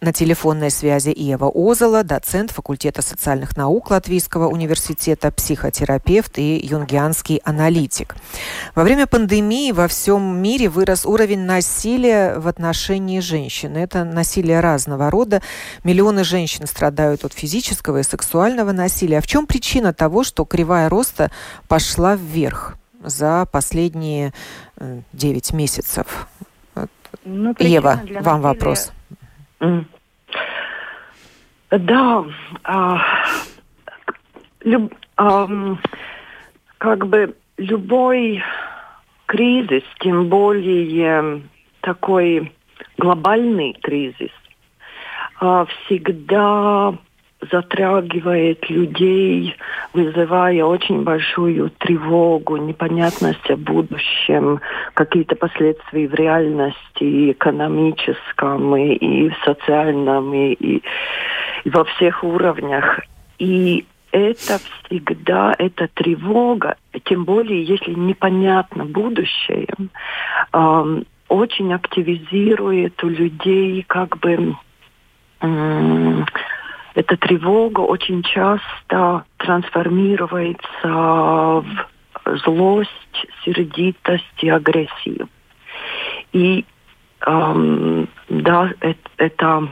на 0.00 0.12
телефонной 0.12 0.70
связи 0.70 1.12
Ева 1.14 1.50
Озела, 1.52 2.04
доцент 2.04 2.52
факультета 2.52 3.02
социальных 3.02 3.56
наук 3.56 3.90
Латвийского 3.90 4.48
университета, 4.48 5.32
психотерапевт 5.32 6.38
и 6.38 6.60
юнгианский 6.64 7.40
аналитик. 7.44 8.14
Во 8.74 8.84
время 8.84 9.06
пандемии 9.06 9.72
во 9.72 9.88
всем 9.88 10.40
мире 10.40 10.68
вырос 10.68 11.04
уровень 11.04 11.40
насилия 11.40 12.38
в 12.38 12.46
отношении 12.46 13.18
женщин. 13.18 13.76
Это 13.76 14.04
насилие 14.04 14.60
разного 14.60 15.10
рода. 15.10 15.42
Миллионы 15.82 16.22
женщин 16.22 16.66
страдают 16.66 17.24
от 17.24 17.32
физического 17.32 17.98
и 17.98 18.02
сексуального 18.04 18.70
насилия. 18.70 19.18
А 19.18 19.22
в 19.22 19.26
чем 19.26 19.46
причина 19.46 19.92
того, 19.92 20.22
что 20.22 20.44
кривая 20.44 20.88
роста 20.88 21.32
пошла 21.66 22.14
вверх 22.14 22.76
за 23.02 23.46
последние 23.50 24.32
9 25.12 25.50
э, 25.52 25.56
месяцев? 25.56 26.28
Ну, 27.24 27.54
Ева, 27.58 27.94
вам 27.94 28.04
насилия... 28.04 28.40
вопрос. 28.40 28.92
Да, 31.70 32.24
а, 32.64 32.98
люб, 34.60 34.94
а, 35.16 35.48
как 36.78 37.06
бы 37.06 37.36
любой 37.58 38.42
кризис, 39.26 39.82
тем 40.00 40.28
более 40.28 41.42
такой 41.80 42.52
глобальный 42.96 43.74
кризис, 43.82 44.30
а, 45.40 45.66
всегда 45.66 46.94
затрагивает 47.40 48.68
людей, 48.68 49.56
вызывая 49.92 50.64
очень 50.64 51.02
большую 51.04 51.70
тревогу, 51.78 52.56
непонятность 52.56 53.48
о 53.50 53.56
будущем, 53.56 54.60
какие-то 54.94 55.36
последствия 55.36 56.08
в 56.08 56.14
реальности, 56.14 57.04
и 57.04 57.32
экономическом, 57.32 58.76
и, 58.76 58.94
и 58.94 59.28
в 59.28 59.36
социальном, 59.44 60.34
и, 60.34 60.52
и, 60.52 60.82
и 61.64 61.70
во 61.70 61.84
всех 61.84 62.24
уровнях. 62.24 63.00
И 63.38 63.86
это 64.10 64.58
всегда, 64.58 65.54
эта 65.58 65.88
тревога, 65.94 66.76
тем 67.04 67.24
более, 67.24 67.62
если 67.62 67.92
непонятно 67.92 68.84
будущее, 68.84 69.68
очень 71.28 71.72
активизирует 71.72 73.04
у 73.04 73.08
людей 73.08 73.84
как 73.86 74.18
бы 74.18 74.56
эта 76.98 77.16
тревога 77.16 77.82
очень 77.82 78.24
часто 78.24 79.24
трансформируется 79.36 80.64
в 80.82 81.64
злость, 82.44 83.26
сердитость 83.44 84.42
и 84.42 84.48
агрессию. 84.48 85.28
И 86.32 86.64
эм, 87.24 88.08
да, 88.28 88.72
это, 88.80 89.10
это 89.16 89.68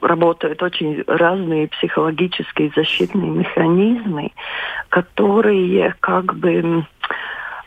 работают 0.00 0.60
очень 0.60 1.04
разные 1.06 1.68
психологические 1.68 2.72
защитные 2.74 3.30
механизмы, 3.30 4.32
которые 4.88 5.94
как 6.00 6.34
бы 6.34 6.84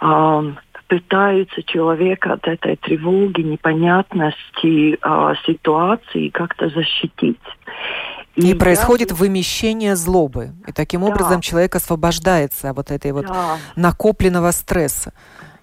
э, 0.01 0.53
пытаются 0.89 1.63
человека 1.63 2.33
от 2.33 2.45
этой 2.49 2.75
тревоги, 2.75 3.43
непонятности 3.43 4.99
э, 5.01 5.33
ситуации 5.45 6.27
как-то 6.27 6.67
защитить. 6.67 7.39
И, 8.35 8.51
и 8.51 8.53
происходит 8.53 9.11
я... 9.11 9.15
вымещение 9.15 9.95
злобы. 9.95 10.51
И 10.67 10.71
таким 10.71 11.01
да. 11.01 11.07
образом 11.07 11.41
человек 11.41 11.75
освобождается 11.75 12.71
от 12.71 12.77
вот 12.77 12.91
этой 12.91 13.11
вот 13.11 13.27
да. 13.27 13.57
накопленного 13.75 14.51
стресса. 14.51 15.13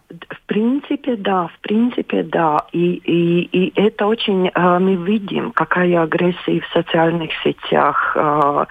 В 0.09 0.47
принципе, 0.47 1.17
да, 1.17 1.47
в 1.49 1.61
принципе, 1.61 2.25
да. 2.25 2.67
И, 2.73 2.95
и, 2.95 3.43
и 3.43 3.81
это 3.81 4.07
очень 4.07 4.49
э, 4.49 4.79
мы 4.79 4.97
видим, 4.97 5.53
какая 5.53 6.03
агрессия 6.03 6.61
в 6.61 6.67
социальных 6.73 7.31
сетях. 7.45 8.17
Э, 8.17 8.65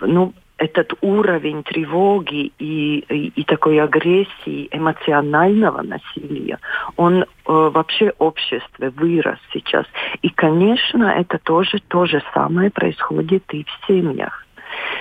ну, 0.00 0.34
этот 0.64 0.94
уровень 1.02 1.62
тревоги 1.62 2.52
и, 2.58 2.98
и, 2.98 3.32
и 3.36 3.44
такой 3.44 3.80
агрессии, 3.80 4.68
эмоционального 4.70 5.82
насилия, 5.82 6.58
он 6.96 7.22
э, 7.22 7.26
вообще 7.46 8.12
в 8.18 8.22
обществе 8.22 8.90
вырос 8.90 9.38
сейчас. 9.52 9.86
И, 10.22 10.30
конечно, 10.30 11.04
это 11.04 11.38
тоже 11.38 11.80
то 11.88 12.06
же 12.06 12.22
самое 12.32 12.70
происходит 12.70 13.44
и 13.52 13.64
в 13.64 13.86
семьях. 13.86 14.46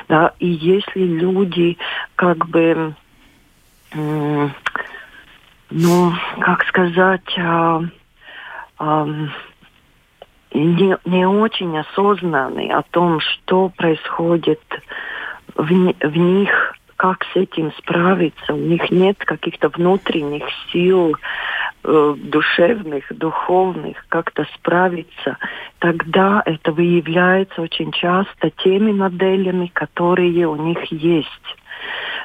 Да? 0.09 0.33
И 0.39 0.47
если 0.47 1.01
люди 1.01 1.77
как 2.15 2.45
бы, 2.47 2.93
э, 3.93 4.49
ну, 5.69 6.13
как 6.39 6.65
сказать, 6.65 7.37
э, 7.37 7.81
э, 8.79 9.27
не, 10.53 10.97
не 11.05 11.25
очень 11.25 11.77
осознаны 11.77 12.71
о 12.71 12.83
том, 12.83 13.19
что 13.19 13.69
происходит 13.69 14.61
в, 15.55 15.67
в 15.67 16.17
них, 16.17 16.75
как 16.95 17.25
с 17.33 17.35
этим 17.35 17.71
справиться. 17.77 18.53
У 18.53 18.57
них 18.57 18.89
нет 18.91 19.17
каких-то 19.19 19.69
внутренних 19.69 20.43
сил, 20.71 21.15
э, 21.83 22.15
душевных, 22.17 23.05
духовных, 23.09 24.05
как-то 24.09 24.45
справиться. 24.55 25.37
Тогда 25.79 26.41
это 26.45 26.71
выявляется 26.71 27.61
очень 27.61 27.91
часто 27.91 28.51
теми 28.63 28.91
моделями, 28.91 29.69
которые 29.73 30.47
у 30.47 30.55
них 30.55 30.83
есть. 30.91 31.57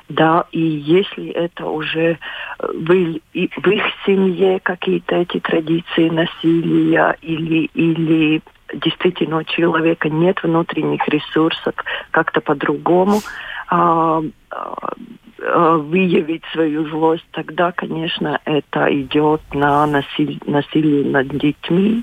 Да, 0.08 0.46
и 0.52 0.60
если 0.60 1.28
это 1.30 1.66
уже 1.66 2.18
в, 2.58 2.84
в 2.84 3.68
их 3.68 3.84
семье 4.06 4.58
какие-то 4.60 5.16
эти 5.16 5.38
традиции 5.40 6.08
насилия 6.08 7.16
или, 7.20 7.68
или 7.74 8.40
действительно 8.72 9.38
у 9.38 9.44
человека 9.44 10.08
нет 10.08 10.42
внутренних 10.42 11.06
ресурсов 11.08 11.74
как-то 12.10 12.40
по-другому 12.40 13.20
а, 13.68 14.22
а, 14.50 15.76
выявить 15.76 16.42
свою 16.52 16.88
злость, 16.88 17.26
тогда, 17.32 17.70
конечно, 17.70 18.40
это 18.44 18.88
идет 19.00 19.40
на 19.52 19.86
насилие, 19.86 20.40
насилие 20.46 21.04
над 21.04 21.28
детьми, 21.28 22.02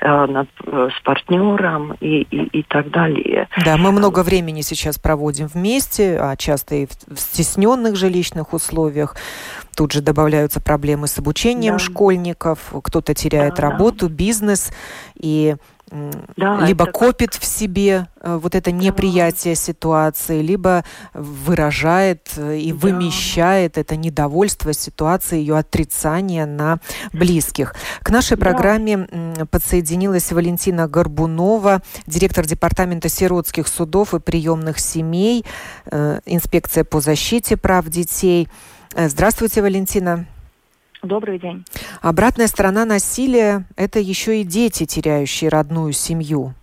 а, 0.00 0.26
над, 0.26 0.48
э, 0.66 0.88
с 0.96 1.02
партнером 1.04 1.92
и, 2.00 2.22
и, 2.22 2.58
и 2.58 2.62
так 2.64 2.90
далее. 2.90 3.48
Да, 3.64 3.76
мы 3.76 3.92
много 3.92 4.24
времени 4.24 4.62
сейчас 4.62 4.98
проводим 4.98 5.46
вместе, 5.46 6.18
а 6.18 6.34
часто 6.36 6.74
и 6.74 6.86
в, 6.86 7.14
в 7.14 7.20
стесненных 7.20 7.94
жилищных 7.94 8.52
условиях. 8.52 9.16
Тут 9.76 9.92
же 9.92 10.00
добавляются 10.00 10.60
проблемы 10.60 11.06
с 11.06 11.18
обучением 11.18 11.74
да. 11.74 11.78
школьников, 11.78 12.72
кто-то 12.82 13.14
теряет 13.14 13.54
да, 13.54 13.70
работу, 13.70 14.08
да. 14.08 14.14
бизнес, 14.14 14.72
и 15.14 15.54
да, 16.36 16.60
либо 16.64 16.84
это... 16.84 16.92
копит 16.92 17.34
в 17.34 17.44
себе 17.44 18.08
э, 18.20 18.38
вот 18.40 18.54
это 18.54 18.72
неприятие 18.72 19.54
да. 19.54 19.60
ситуации, 19.60 20.40
либо 20.40 20.84
выражает 21.12 22.30
э, 22.36 22.58
и 22.58 22.72
да. 22.72 22.78
вымещает 22.78 23.76
это 23.76 23.96
недовольство 23.96 24.72
ситуации, 24.72 25.38
ее 25.38 25.58
отрицание 25.58 26.46
на 26.46 26.78
близких. 27.12 27.74
К 28.02 28.10
нашей 28.10 28.36
да. 28.38 28.46
программе 28.46 29.06
подсоединилась 29.50 30.32
Валентина 30.32 30.88
Горбунова, 30.88 31.82
директор 32.06 32.46
департамента 32.46 33.08
сиротских 33.08 33.68
судов 33.68 34.14
и 34.14 34.20
приемных 34.20 34.78
семей, 34.78 35.44
э, 35.86 36.20
инспекция 36.24 36.84
по 36.84 37.00
защите 37.00 37.56
прав 37.56 37.86
детей. 37.88 38.48
Здравствуйте, 38.96 39.62
Валентина. 39.62 40.26
Добрый 41.02 41.40
день. 41.40 41.64
Обратная 42.00 42.46
сторона 42.46 42.84
насилия– 42.84 43.66
это 43.76 43.98
еще 43.98 44.40
и 44.40 44.44
дети, 44.44 44.86
теряющие 44.86 45.50
родную 45.50 45.92
семью. 45.92 46.54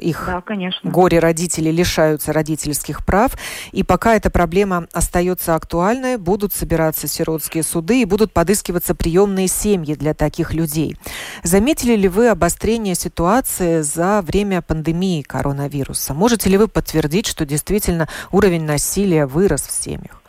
Их 0.00 0.24
да, 0.26 0.40
конечно. 0.40 0.90
горе-родители 0.90 1.70
лишаются 1.70 2.32
родительских 2.32 3.04
прав. 3.04 3.36
И 3.72 3.82
пока 3.82 4.14
эта 4.14 4.30
проблема 4.30 4.86
остается 4.92 5.54
актуальной, 5.54 6.16
будут 6.16 6.52
собираться 6.52 7.08
сиротские 7.08 7.62
суды 7.62 8.02
и 8.02 8.04
будут 8.04 8.32
подыскиваться 8.32 8.94
приемные 8.94 9.48
семьи 9.48 9.94
для 9.94 10.14
таких 10.14 10.54
людей. 10.54 10.96
Заметили 11.42 11.96
ли 11.96 12.08
вы 12.08 12.28
обострение 12.28 12.94
ситуации 12.94 13.80
за 13.80 14.22
время 14.22 14.62
пандемии 14.62 15.22
коронавируса? 15.22 16.14
Можете 16.14 16.50
ли 16.50 16.58
вы 16.58 16.68
подтвердить, 16.68 17.26
что 17.26 17.44
действительно 17.44 18.08
уровень 18.30 18.64
насилия 18.64 19.26
вырос 19.26 19.62
в 19.62 19.70
семьях? 19.72 20.20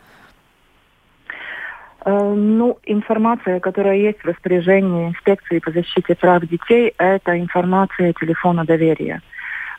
Э, 2.04 2.34
ну, 2.34 2.78
информация, 2.84 3.60
которая 3.60 3.96
есть 3.96 4.20
в 4.20 4.26
распоряжении 4.26 5.08
инспекции 5.08 5.60
по 5.60 5.70
защите 5.70 6.14
прав 6.14 6.42
детей, 6.46 6.94
это 6.98 7.38
информация 7.38 8.12
телефона 8.12 8.64
доверия. 8.64 9.22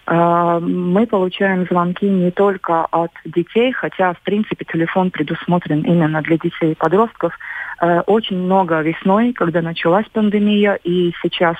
Э, 0.08 0.60
мы 0.62 1.06
получаем 1.06 1.66
звонки 1.66 2.06
не 2.06 2.32
только 2.32 2.86
от 2.86 3.12
детей, 3.26 3.74
хотя, 3.74 4.14
в 4.14 4.22
принципе, 4.22 4.64
телефон 4.66 5.12
предусмотрен 5.12 5.82
именно 5.82 6.22
для 6.22 6.38
детей 6.38 6.72
и 6.72 6.76
подростков. 6.76 7.38
Э, 7.82 8.02
очень 8.02 8.38
много 8.38 8.80
весной, 8.82 9.34
когда 9.34 9.62
началась 9.62 10.06
пандемия, 10.14 10.76
и 10.84 11.14
сейчас 11.22 11.58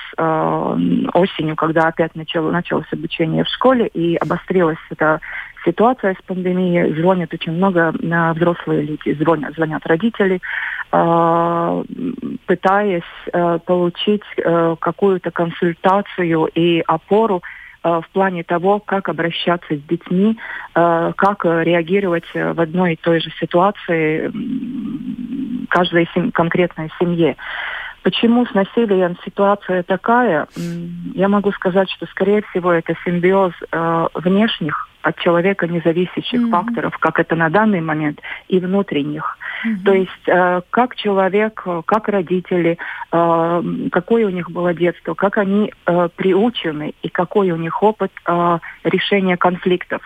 осенью, 1.12 1.56
когда 1.56 1.88
опять 1.88 2.14
начало, 2.14 2.50
началось 2.50 2.90
обучение 2.90 3.44
в 3.44 3.48
школе, 3.48 3.86
и 3.88 4.16
обострилась 4.16 4.78
эта 4.90 5.20
ситуация 5.64 6.14
с 6.14 6.26
пандемией, 6.26 6.94
звонят 7.00 7.32
очень 7.32 7.52
много 7.52 7.92
взрослые 8.34 8.82
люди, 8.82 9.14
звонят, 9.14 9.54
звонят 9.54 9.86
родители, 9.86 10.40
а, 10.92 11.82
пытаясь 12.46 13.02
э, 13.32 13.58
получить 13.64 14.22
какую-то 14.78 15.30
консультацию 15.30 16.46
и 16.54 16.80
опору 16.86 17.42
в 17.82 18.04
плане 18.12 18.44
того, 18.44 18.80
как 18.80 19.10
обращаться 19.10 19.74
с 19.74 19.80
детьми, 19.82 20.38
как 20.72 21.44
реагировать 21.44 22.24
в 22.32 22.58
одной 22.58 22.94
и 22.94 22.96
той 22.96 23.20
же 23.20 23.30
ситуации 23.38 24.32
каждой 25.68 26.08
конкретной 26.32 26.90
семье. 26.98 27.36
Почему 28.04 28.44
с 28.44 28.52
насилием 28.52 29.16
ситуация 29.24 29.82
такая? 29.82 30.46
Я 31.14 31.28
могу 31.28 31.52
сказать, 31.52 31.90
что, 31.90 32.04
скорее 32.06 32.42
всего, 32.42 32.70
это 32.70 32.94
симбиоз 33.02 33.54
э, 33.72 34.06
внешних 34.12 34.90
от 35.00 35.18
человека 35.18 35.66
независящих 35.66 36.42
mm-hmm. 36.42 36.50
факторов, 36.50 36.98
как 36.98 37.18
это 37.18 37.34
на 37.34 37.48
данный 37.48 37.80
момент, 37.80 38.20
и 38.48 38.60
внутренних. 38.60 39.38
Mm-hmm. 39.64 39.84
То 39.86 39.92
есть 39.94 40.28
э, 40.28 40.60
как 40.68 40.96
человек, 40.96 41.66
как 41.86 42.08
родители, 42.08 42.76
э, 43.10 43.62
какое 43.90 44.26
у 44.26 44.30
них 44.30 44.50
было 44.50 44.74
детство, 44.74 45.14
как 45.14 45.38
они 45.38 45.72
э, 45.86 46.08
приучены 46.14 46.92
и 47.00 47.08
какой 47.08 47.52
у 47.52 47.56
них 47.56 47.82
опыт 47.82 48.12
э, 48.26 48.58
решения 48.84 49.38
конфликтов, 49.38 50.02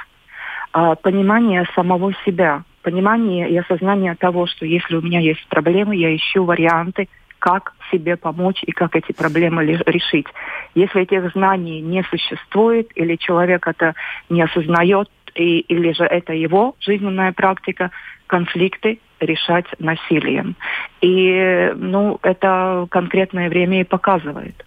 э, 0.73 0.95
понимание 1.03 1.67
самого 1.75 2.13
себя, 2.25 2.63
понимание 2.83 3.51
и 3.51 3.57
осознание 3.57 4.15
того, 4.15 4.47
что 4.47 4.67
если 4.67 4.95
у 4.95 5.03
меня 5.03 5.19
есть 5.19 5.45
проблемы, 5.49 5.97
я 5.97 6.15
ищу 6.15 6.45
варианты, 6.45 7.09
как 7.39 7.75
себе 7.91 8.17
помочь 8.17 8.63
и 8.63 8.73
как 8.73 8.97
эти 8.97 9.13
проблемы 9.13 9.65
решить. 9.65 10.27
Если 10.75 11.03
этих 11.03 11.33
знаний 11.33 11.81
не 11.81 12.03
существует 12.05 12.91
или 12.95 13.17
человек 13.17 13.67
это 13.67 13.95
не 14.29 14.43
осознает, 14.43 15.09
и, 15.35 15.61
или 15.61 15.93
же 15.93 16.05
это 16.05 16.33
его 16.33 16.75
жизненная 16.81 17.33
практика, 17.33 17.91
конфликты 18.27 18.99
решать 19.21 19.67
насилием. 19.79 20.57
И 21.01 21.73
ну, 21.77 22.19
это 22.23 22.87
конкретное 22.91 23.49
время 23.49 23.81
и 23.81 23.85
показывает. 23.85 24.65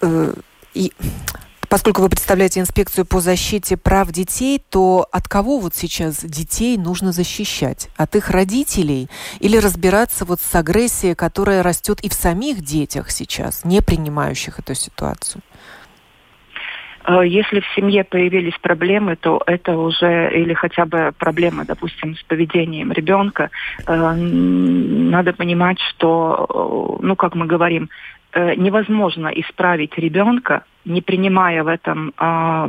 Э, 0.00 0.32
и 0.74 0.92
Поскольку 1.72 2.02
вы 2.02 2.10
представляете 2.10 2.60
инспекцию 2.60 3.06
по 3.06 3.20
защите 3.20 3.78
прав 3.78 4.12
детей, 4.12 4.60
то 4.70 5.06
от 5.10 5.26
кого 5.26 5.58
вот 5.58 5.74
сейчас 5.74 6.22
детей 6.22 6.76
нужно 6.76 7.12
защищать? 7.12 7.88
От 7.96 8.14
их 8.14 8.28
родителей? 8.28 9.08
Или 9.40 9.56
разбираться 9.56 10.26
вот 10.26 10.42
с 10.42 10.54
агрессией, 10.54 11.14
которая 11.14 11.62
растет 11.62 12.00
и 12.02 12.10
в 12.10 12.12
самих 12.12 12.60
детях 12.60 13.10
сейчас, 13.10 13.64
не 13.64 13.80
принимающих 13.80 14.58
эту 14.58 14.74
ситуацию? 14.74 15.40
Э, 17.06 17.22
если 17.26 17.60
в 17.60 17.66
семье 17.74 18.04
появились 18.04 18.58
проблемы, 18.60 19.16
то 19.16 19.42
это 19.46 19.74
уже 19.74 20.30
или 20.30 20.52
хотя 20.52 20.84
бы 20.84 21.12
проблемы, 21.16 21.64
допустим, 21.64 22.16
с 22.16 22.22
поведением 22.24 22.92
ребенка. 22.92 23.48
Э, 23.86 24.14
надо 24.14 25.32
понимать, 25.32 25.78
что, 25.80 26.98
э, 27.00 27.06
ну, 27.06 27.16
как 27.16 27.34
мы 27.34 27.46
говорим, 27.46 27.88
невозможно 28.34 29.28
исправить 29.28 29.96
ребенка, 29.98 30.64
не 30.84 31.00
принимая 31.00 31.62
в 31.62 31.68
этом 31.68 32.12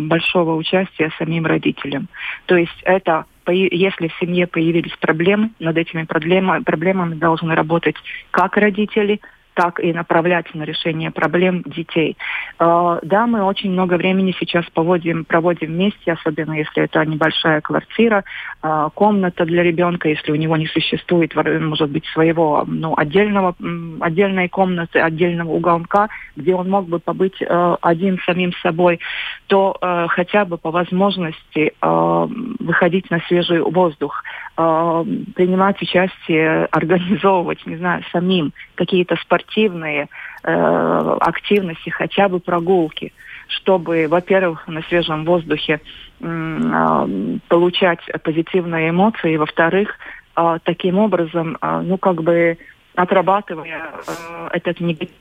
большого 0.07 0.55
участия 0.55 1.11
самим 1.17 1.45
родителям. 1.45 2.07
То 2.45 2.55
есть 2.55 2.79
это 2.83 3.25
если 3.45 4.07
в 4.07 4.13
семье 4.21 4.47
появились 4.47 4.95
проблемы, 4.97 5.49
над 5.59 5.75
этими 5.77 6.03
проблемами 6.03 7.15
должны 7.15 7.55
работать 7.55 7.95
как 8.31 8.55
родители, 8.55 9.19
так 9.53 9.79
и 9.79 9.93
направлять 9.93 10.53
на 10.53 10.63
решение 10.63 11.11
проблем 11.11 11.63
детей. 11.65 12.17
А, 12.59 12.99
да, 13.03 13.27
мы 13.27 13.43
очень 13.43 13.71
много 13.71 13.95
времени 13.95 14.35
сейчас 14.39 14.65
проводим, 14.73 15.25
проводим 15.25 15.69
вместе, 15.69 16.13
особенно 16.13 16.53
если 16.53 16.83
это 16.83 17.03
небольшая 17.05 17.61
квартира, 17.61 18.23
а, 18.61 18.89
комната 18.89 19.45
для 19.45 19.63
ребенка, 19.63 20.09
если 20.09 20.31
у 20.31 20.35
него 20.35 20.57
не 20.57 20.67
существует, 20.67 21.33
может 21.35 21.89
быть, 21.89 22.05
своего 22.07 22.63
ну, 22.67 22.93
отдельного, 22.97 23.55
отдельной 23.99 24.49
комнаты, 24.49 24.99
отдельного 24.99 25.51
уголка, 25.51 26.09
где 26.35 26.55
он 26.55 26.69
мог 26.69 26.87
бы 26.87 26.99
побыть 26.99 27.41
а, 27.47 27.77
один 27.81 28.19
самим 28.25 28.53
собой, 28.61 28.99
то 29.47 29.77
хотя 30.09 30.45
бы 30.45 30.57
по 30.57 30.71
возможности 30.71 31.73
выходить 31.81 33.09
на 33.11 33.19
свежий 33.27 33.59
воздух, 33.61 34.23
принимать 34.55 35.81
участие, 35.81 36.65
организовывать, 36.65 37.65
не 37.65 37.75
знаю, 37.75 38.03
самим 38.11 38.53
какие-то 38.75 39.15
спортивные 39.17 39.42
спортивные 39.43 40.09
э, 40.43 41.17
активности, 41.21 41.89
хотя 41.89 42.29
бы 42.29 42.39
прогулки, 42.39 43.13
чтобы, 43.47 44.07
во-первых, 44.09 44.67
на 44.67 44.81
свежем 44.83 45.25
воздухе 45.25 45.81
э, 46.19 47.37
получать 47.47 47.99
позитивные 48.23 48.89
эмоции, 48.89 49.37
во-вторых, 49.37 49.89
э, 50.35 50.57
таким 50.63 50.97
образом, 50.97 51.57
э, 51.61 51.81
ну, 51.83 51.97
как 51.97 52.23
бы 52.23 52.57
отрабатывая 52.95 53.91
э, 54.07 54.49
этот 54.53 54.79
негативизм, 54.79 55.13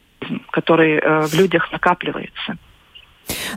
который 0.50 0.98
э, 0.98 1.26
в 1.26 1.34
людях 1.34 1.70
накапливается. 1.72 2.56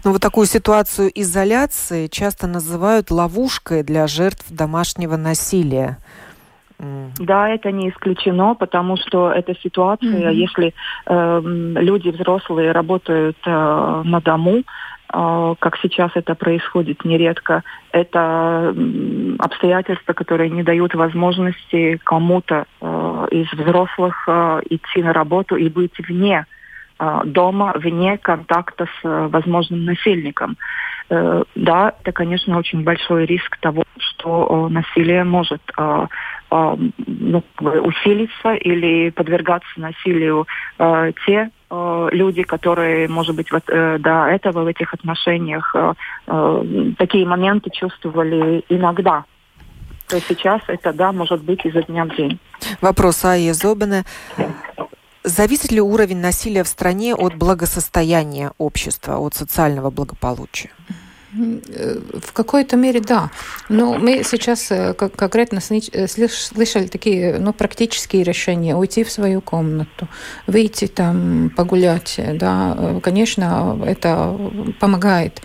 Ну, 0.04 0.12
вот 0.12 0.21
такую 0.21 0.45
ситуацию 0.45 1.12
изоляции 1.15 2.08
часто 2.08 2.47
называют 2.47 3.10
ловушкой 3.10 3.84
для 3.84 4.06
жертв 4.08 4.45
домашнего 4.49 5.15
насилия. 5.15 5.97
Да, 6.77 7.49
это 7.49 7.71
не 7.71 7.89
исключено, 7.89 8.55
потому 8.55 8.97
что 8.97 9.31
эта 9.31 9.55
ситуация, 9.55 10.31
mm-hmm. 10.31 10.33
если 10.33 10.73
э, 11.05 11.41
люди 11.43 12.09
взрослые 12.09 12.71
работают 12.73 13.38
э, 13.45 14.01
на 14.03 14.19
дому, 14.19 14.63
э, 15.13 15.55
как 15.59 15.77
сейчас 15.81 16.11
это 16.15 16.35
происходит 16.35 17.05
нередко, 17.05 17.63
это 17.91 18.73
э, 18.75 19.35
обстоятельства, 19.39 20.13
которые 20.13 20.49
не 20.49 20.63
дают 20.63 20.95
возможности 20.95 21.97
кому-то 22.03 22.65
э, 22.81 23.27
из 23.31 23.51
взрослых 23.53 24.25
э, 24.27 24.61
идти 24.69 25.01
на 25.01 25.13
работу 25.13 25.55
и 25.55 25.69
быть 25.69 25.97
вне 25.99 26.45
э, 26.99 27.21
дома, 27.23 27.73
вне 27.75 28.17
контакта 28.17 28.85
с 28.85 29.05
э, 29.05 29.27
возможным 29.27 29.85
насильником. 29.85 30.57
Э, 31.09 31.43
да, 31.55 31.93
это, 32.01 32.11
конечно, 32.11 32.57
очень 32.57 32.83
большой 32.83 33.25
риск 33.25 33.57
того, 33.57 33.83
что 33.97 34.67
э, 34.69 34.73
насилие 34.73 35.23
может 35.23 35.61
э, 35.77 36.07
ну, 37.08 37.44
усилиться 37.60 38.54
или 38.54 39.10
подвергаться 39.10 39.70
насилию 39.78 40.48
э, 40.80 41.12
те 41.26 41.50
э, 41.70 42.10
люди, 42.12 42.44
которые, 42.44 43.08
может 43.08 43.36
быть, 43.36 43.52
вот, 43.52 43.63
э, 43.68 43.98
до 44.00 44.28
этого 44.28 44.63
в 44.63 44.68
этих 44.68 44.94
отношениях 44.94 45.76
э, 45.76 45.94
э, 46.28 46.91
такие 46.98 47.26
моменты 47.26 47.70
чувствовали 47.70 48.63
иногда. 48.70 49.26
То 50.08 50.20
сейчас 50.20 50.62
это, 50.68 50.94
да, 50.94 51.12
может 51.12 51.44
быть 51.44 51.65
изо 51.65 51.82
дня 51.82 52.06
в 52.06 52.15
день. 52.15 52.39
Вопрос 52.82 53.26
Айя 53.26 53.54
Зобина. 53.54 54.04
Зависит 55.24 55.72
ли 55.72 55.82
уровень 55.82 56.22
насилия 56.22 56.63
в 56.63 56.68
стране 56.68 57.15
от 57.15 57.36
благосостояния 57.36 58.52
общества, 58.60 59.18
от 59.18 59.34
социального 59.34 59.89
благополучия? 59.89 60.70
В 61.36 62.34
какой-то 62.34 62.76
мере 62.76 63.00
да. 63.00 63.32
Но 63.69 63.95
мы 63.95 64.24
сейчас 64.24 64.71
э, 64.71 64.93
конкретно 64.93 65.60
э, 65.69 66.08
слышали 66.08 66.88
такие 66.88 67.38
ну, 67.39 67.54
практические 67.54 68.24
решения. 68.24 68.76
Уйти 68.76 69.04
в 69.04 69.12
свою 69.12 69.41
комнату, 69.41 70.08
выйти 70.48 70.88
там 70.88 71.52
погулять. 71.56 72.19
Да, 72.34 72.76
э, 72.78 73.00
конечно, 73.02 73.82
это 73.86 74.38
помогает. 74.80 75.41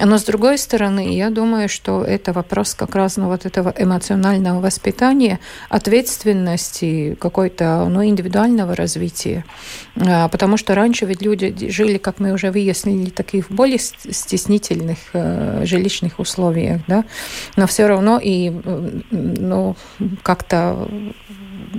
Но 0.00 0.18
с 0.18 0.24
другой 0.24 0.58
стороны, 0.58 1.14
я 1.14 1.30
думаю, 1.30 1.68
что 1.68 2.02
это 2.02 2.32
вопрос 2.32 2.74
как 2.74 2.94
раз 2.94 3.16
ну, 3.16 3.28
вот 3.28 3.46
этого 3.46 3.74
эмоционального 3.76 4.60
воспитания, 4.60 5.40
ответственности, 5.68 7.16
какой-то 7.20 7.86
ну, 7.88 8.04
индивидуального 8.04 8.74
развития. 8.74 9.44
Потому 9.94 10.56
что 10.56 10.74
раньше 10.74 11.06
ведь 11.06 11.22
люди 11.22 11.70
жили, 11.70 11.98
как 11.98 12.18
мы 12.18 12.32
уже 12.32 12.50
выяснили, 12.50 13.10
таких 13.10 13.50
более 13.50 13.78
стеснительных 13.78 14.98
Э, 15.14 15.33
жилищных 15.62 16.18
условиях, 16.18 16.80
да, 16.86 17.04
но 17.56 17.66
все 17.66 17.86
равно 17.86 18.20
и, 18.22 18.52
ну, 19.10 19.76
как-то 20.22 20.88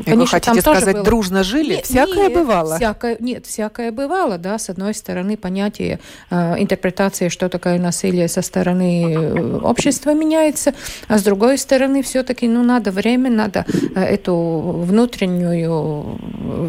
Конечно, 0.04 0.16
вы 0.16 0.28
хотите 0.28 0.62
сказать, 0.62 0.96
было... 0.96 1.04
дружно 1.04 1.44
жили? 1.44 1.76
Нет, 1.76 1.86
всякое 1.86 2.30
нет, 2.30 2.34
бывало? 2.34 2.76
Всякое, 2.76 3.18
нет, 3.20 3.46
всякое 3.46 3.92
бывало, 3.92 4.38
да. 4.38 4.58
С 4.58 4.70
одной 4.70 4.94
стороны, 4.94 5.38
понятие 5.38 6.00
э, 6.30 6.56
интерпретации, 6.62 7.30
что 7.30 7.50
такое 7.50 7.80
насилие 7.80 8.28
со 8.28 8.42
стороны 8.42 9.14
э, 9.14 9.58
общества 9.60 10.14
меняется, 10.14 10.74
а 11.08 11.18
с 11.18 11.24
другой 11.24 11.58
стороны, 11.58 12.02
все-таки, 12.04 12.48
ну, 12.48 12.64
надо 12.64 12.92
время, 12.92 13.30
надо 13.30 13.66
э, 13.96 14.02
эту 14.02 14.36
внутреннюю 14.36 16.20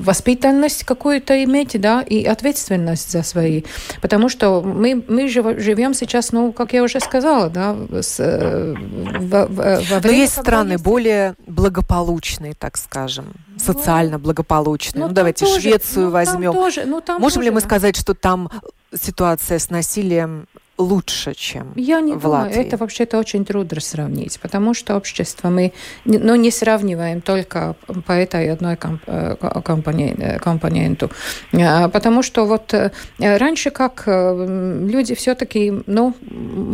воспитанность 0.03 0.85
какую-то 0.85 1.43
иметь, 1.45 1.81
да, 1.81 2.03
и 2.03 2.25
ответственность 2.25 3.11
за 3.11 3.23
свои. 3.23 3.63
Потому 4.01 4.29
что 4.29 4.63
мы, 4.63 5.03
мы 5.09 5.29
живем 5.29 5.95
сейчас, 5.95 6.33
ну, 6.33 6.53
как 6.53 6.73
я 6.73 6.83
уже 6.83 7.01
сказала, 7.01 7.49
да, 7.51 7.77
с, 7.91 8.17
э, 8.19 8.75
во, 9.19 9.47
во 9.47 9.55
время... 9.77 10.01
Но 10.03 10.11
есть 10.11 10.33
страны 10.33 10.73
есть... 10.73 10.85
более 10.85 11.35
благополучные, 11.47 12.55
так 12.55 12.77
скажем 12.77 13.06
скажем, 13.09 13.33
социально 13.59 14.19
благополучные. 14.19 15.01
Ну, 15.01 15.09
ну 15.09 15.15
давайте 15.15 15.45
тоже, 15.45 15.61
Швецию 15.61 16.07
ну, 16.07 16.13
возьмем. 16.13 16.53
Тоже, 16.53 16.85
ну, 16.85 17.03
Можем 17.07 17.21
тоже, 17.21 17.43
ли 17.43 17.51
мы 17.51 17.61
сказать, 17.61 17.97
что 17.97 18.15
там 18.15 18.51
ситуация 18.93 19.59
с 19.59 19.71
насилием 19.71 20.47
лучше, 20.79 21.35
чем 21.35 21.73
Я 21.75 22.01
не 22.01 22.13
в 22.13 22.21
думаю, 22.21 22.45
Латвии? 22.45 22.63
это 22.63 22.77
вообще-то 22.77 23.19
очень 23.19 23.45
трудно 23.45 23.81
сравнить, 23.81 24.39
потому 24.41 24.75
что 24.75 24.97
общество 24.97 25.49
мы 25.49 25.73
ну, 26.05 26.35
не 26.35 26.51
сравниваем 26.51 27.21
только 27.21 27.77
по 28.07 28.13
этой 28.13 28.53
одной 28.53 28.75
э, 28.75 29.37
э, 29.41 30.39
компоненту. 30.39 31.11
А, 31.55 31.89
потому 31.89 32.23
что 32.23 32.45
вот 32.45 32.75
э, 32.75 32.91
раньше 33.19 33.71
как 33.71 34.03
люди 34.07 35.15
все-таки, 35.15 35.73
ну, 35.87 36.15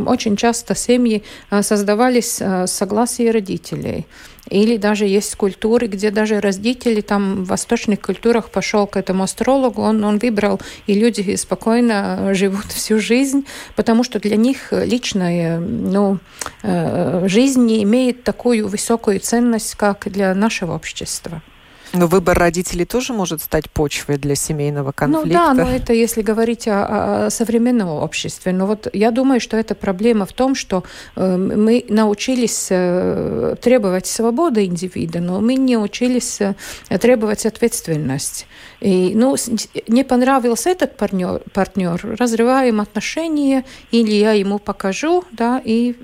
очень 0.07 0.37
часто 0.37 0.75
семьи 0.75 1.23
создавались 1.61 2.43
согласие 2.67 3.31
родителей. 3.31 4.07
Или 4.53 4.77
даже 4.77 5.07
есть 5.07 5.35
культуры, 5.37 5.87
где 5.87 6.11
даже 6.11 6.41
родители 6.41 7.01
там 7.01 7.45
в 7.45 7.49
восточных 7.49 8.01
культурах 8.01 8.51
пошел 8.51 8.87
к 8.87 8.97
этому 8.97 9.23
астрологу, 9.23 9.81
он, 9.81 10.05
он 10.05 10.19
выбрал, 10.19 10.61
и 10.87 10.95
люди 10.95 11.37
спокойно 11.37 12.35
живут 12.35 12.67
всю 12.69 13.01
жизнь, 13.01 13.47
потому 13.77 14.05
что 14.05 14.21
для 14.21 14.37
них 14.37 14.73
личная 14.73 15.59
ну, 15.59 16.19
э, 16.63 17.25
жизнь 17.29 17.65
не 17.65 17.83
имеет 17.83 18.25
такую 18.25 18.69
высокую 18.69 19.21
ценность, 19.21 19.75
как 19.77 20.11
для 20.11 20.35
нашего 20.35 20.75
общества. 20.75 21.43
Но 21.93 22.07
выбор 22.07 22.39
родителей 22.39 22.85
тоже 22.85 23.13
может 23.13 23.43
стать 23.43 23.71
почвой 23.71 24.17
для 24.17 24.35
семейного 24.35 24.93
конфликта. 24.93 25.29
Ну 25.29 25.35
да, 25.35 25.55
но 25.55 25.71
это 25.71 25.93
если 25.93 26.23
говорить 26.23 26.67
о, 26.67 27.27
о 27.27 27.31
современном 27.31 27.89
обществе. 27.89 28.53
Но 28.53 28.67
вот 28.67 28.89
я 28.93 29.11
думаю, 29.11 29.41
что 29.41 29.57
эта 29.57 29.75
проблема 29.75 30.25
в 30.25 30.33
том, 30.33 30.55
что 30.55 30.85
э, 31.17 31.37
мы 31.37 31.85
научились 31.89 32.69
э, 32.71 33.57
требовать 33.61 34.07
свободы 34.07 34.65
индивида, 34.65 35.21
но 35.21 35.41
мы 35.41 35.55
не 35.57 35.77
учились 35.77 36.41
э, 36.41 36.55
требовать 36.99 37.47
ответственность. 37.47 38.47
И, 38.81 39.13
ну, 39.15 39.37
не 39.87 40.03
понравился 40.03 40.71
этот 40.71 40.97
партнер, 40.97 41.43
партнер, 41.53 42.17
разрываем 42.19 42.81
отношения, 42.81 43.65
или 43.93 44.11
я 44.13 44.33
ему 44.33 44.59
покажу, 44.59 45.25
да, 45.31 45.63
и 45.65 45.95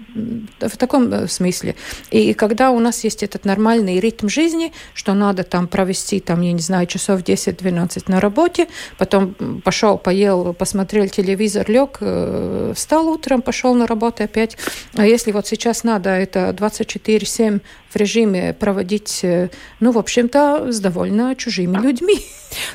в 0.60 0.76
таком 0.76 1.12
э, 1.12 1.26
смысле. 1.28 1.74
И 2.10 2.34
когда 2.34 2.70
у 2.70 2.78
нас 2.78 3.02
есть 3.04 3.22
этот 3.22 3.44
нормальный 3.44 3.98
ритм 3.98 4.28
жизни, 4.28 4.72
что 4.94 5.14
надо 5.14 5.42
там 5.42 5.66
провести 5.78 6.18
там, 6.18 6.40
я 6.40 6.52
не 6.52 6.60
знаю, 6.60 6.88
часов 6.88 7.20
10-12 7.20 8.04
на 8.08 8.20
работе, 8.20 8.66
потом 8.98 9.34
пошел, 9.64 9.96
поел, 9.96 10.52
посмотрел 10.52 11.08
телевизор, 11.08 11.70
лег, 11.70 11.98
э, 12.00 12.72
встал 12.74 13.06
утром, 13.06 13.42
пошел 13.42 13.74
на 13.74 13.86
работу 13.86 14.24
опять. 14.24 14.56
А 14.96 15.06
если 15.06 15.30
вот 15.30 15.46
сейчас 15.46 15.84
надо 15.84 16.10
это 16.10 16.50
24-7 16.50 17.60
в 17.90 17.96
режиме 17.96 18.54
проводить, 18.54 19.20
э, 19.22 19.50
ну, 19.78 19.92
в 19.92 19.98
общем-то, 19.98 20.72
с 20.72 20.80
довольно 20.80 21.36
чужими 21.36 21.78
людьми. 21.78 22.18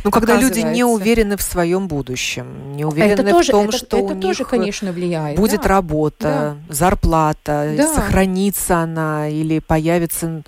Ну, 0.06 0.12
когда 0.12 0.38
люди 0.38 0.62
не 0.62 0.86
уверены 0.86 1.36
в 1.36 1.42
своем 1.42 1.88
будущем, 1.88 2.76
не 2.78 2.86
уверены 2.86 3.22
это 3.22 3.32
тоже, 3.32 3.50
в 3.50 3.52
том, 3.52 3.68
это, 3.70 3.78
что 3.78 3.98
это 3.98 4.14
у 4.14 4.22
тоже, 4.22 4.40
них 4.40 4.48
конечно, 4.48 4.92
влияет. 4.94 5.38
будет 5.38 5.64
да. 5.64 5.68
работа, 5.68 6.56
да. 6.70 6.74
зарплата, 6.74 7.74
Да. 7.76 7.94
сохранится 7.94 8.78
она 8.78 9.28
или 9.28 9.60
появится 9.60 10.44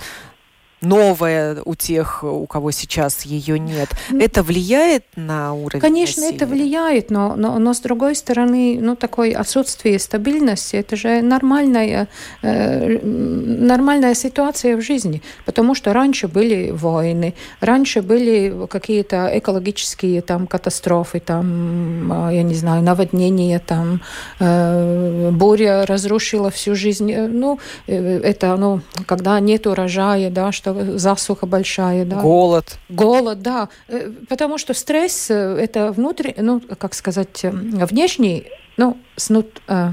новая 0.85 1.57
у 1.65 1.75
тех, 1.75 2.23
у 2.23 2.45
кого 2.45 2.71
сейчас 2.71 3.23
ее 3.25 3.59
нет. 3.59 3.89
Это 4.19 4.43
влияет 4.43 5.03
на 5.15 5.53
уровень 5.53 5.81
Конечно, 5.81 6.21
насилия? 6.21 6.37
это 6.37 6.45
влияет, 6.45 7.11
но, 7.11 7.35
но, 7.35 7.57
но 7.59 7.73
с 7.73 7.79
другой 7.79 8.15
стороны, 8.15 8.77
ну, 8.79 8.95
такое 8.95 9.35
отсутствие 9.35 9.99
стабильности, 9.99 10.75
это 10.75 10.95
же 10.95 11.21
нормальная, 11.21 12.07
э, 12.41 12.99
нормальная 13.03 14.13
ситуация 14.13 14.77
в 14.77 14.81
жизни, 14.81 15.21
потому 15.45 15.75
что 15.75 15.93
раньше 15.93 16.27
были 16.27 16.71
войны, 16.71 17.33
раньше 17.59 18.01
были 18.01 18.67
какие-то 18.69 19.29
экологические 19.33 20.21
там 20.21 20.47
катастрофы, 20.47 21.19
там, 21.19 22.29
э, 22.29 22.35
я 22.35 22.43
не 22.43 22.55
знаю, 22.55 22.83
наводнения, 22.83 23.59
там, 23.59 24.01
э, 24.39 25.31
буря 25.31 25.85
разрушила 25.85 26.49
всю 26.51 26.75
жизнь, 26.75 27.15
Э, 27.15 27.27
ну, 27.27 27.59
э, 27.87 28.19
это, 28.23 28.55
ну, 28.57 28.81
когда 29.05 29.39
нет 29.39 29.67
урожая, 29.67 30.29
да, 30.29 30.51
что 30.51 30.74
засуха 30.97 31.45
большая, 31.45 32.05
да. 32.05 32.21
Голод. 32.21 32.77
Голод, 32.89 33.41
да. 33.41 33.69
Э, 33.87 34.11
Потому 34.29 34.57
что 34.57 34.73
стресс 34.73 35.29
э, 35.29 35.33
это 35.33 35.91
внутренний, 35.91 36.41
ну, 36.41 36.61
как 36.61 36.93
сказать, 36.93 37.43
э, 37.43 37.51
внешний, 37.51 38.47
ну, 38.77 38.97
снут, 39.15 39.61
э, 39.67 39.91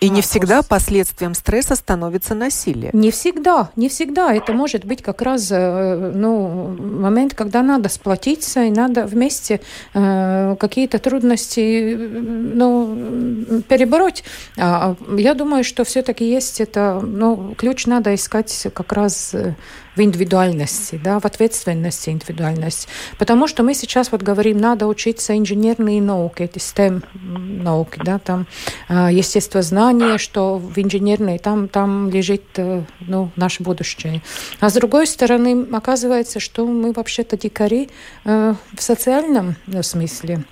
И 0.00 0.10
не 0.10 0.20
А, 0.20 0.22
всегда 0.22 0.62
последствием 0.62 1.34
стресса 1.34 1.74
становится 1.74 2.34
насилие. 2.34 2.90
Не 2.92 3.10
всегда, 3.10 3.70
не 3.76 3.88
всегда. 3.88 4.32
Это 4.32 4.52
может 4.52 4.84
быть 4.84 5.02
как 5.02 5.22
раз 5.22 5.48
э, 5.50 6.12
ну, 6.14 6.76
момент, 6.78 7.34
когда 7.34 7.62
надо 7.62 7.88
сплотиться 7.88 8.64
и 8.64 8.70
надо 8.70 9.06
вместе 9.06 9.60
э, 9.94 10.56
какие-то 10.58 10.98
трудности 10.98 11.96
ну, 11.96 13.62
перебороть. 13.68 14.22
А, 14.56 14.94
Я 15.16 15.34
думаю, 15.34 15.64
что 15.64 15.84
все-таки 15.84 16.24
есть 16.24 16.60
это, 16.60 17.00
ну, 17.02 17.54
ключ 17.56 17.86
надо 17.86 18.14
искать 18.14 18.68
как 18.72 18.92
раз 18.92 19.34
э, 19.34 19.54
в 19.98 20.00
индивидуальности, 20.00 21.00
да, 21.02 21.18
в 21.18 21.24
ответственности 21.24 22.10
индивидуальности. 22.10 22.88
Потому 23.18 23.48
что 23.48 23.64
мы 23.64 23.74
сейчас 23.74 24.12
вот 24.12 24.22
говорим, 24.22 24.58
надо 24.58 24.86
учиться 24.86 25.36
инженерные 25.36 26.00
науки, 26.00 26.42
эти 26.42 26.58
STEM 26.58 27.02
науки, 27.14 28.00
да, 28.04 28.20
там 28.20 28.46
э, 28.88 29.08
естествознание, 29.10 30.18
что 30.18 30.56
в 30.56 30.78
инженерной 30.78 31.38
там, 31.38 31.68
там 31.68 32.10
лежит 32.10 32.44
э, 32.56 32.84
ну, 33.00 33.30
наше 33.34 33.64
будущее. 33.64 34.22
А 34.60 34.70
с 34.70 34.74
другой 34.74 35.08
стороны, 35.08 35.66
оказывается, 35.72 36.38
что 36.38 36.64
мы 36.64 36.92
вообще-то 36.92 37.36
дикари 37.36 37.90
э, 38.24 38.54
в 38.76 38.82
социальном 38.82 39.56
э, 39.66 39.82
смысле 39.82 40.44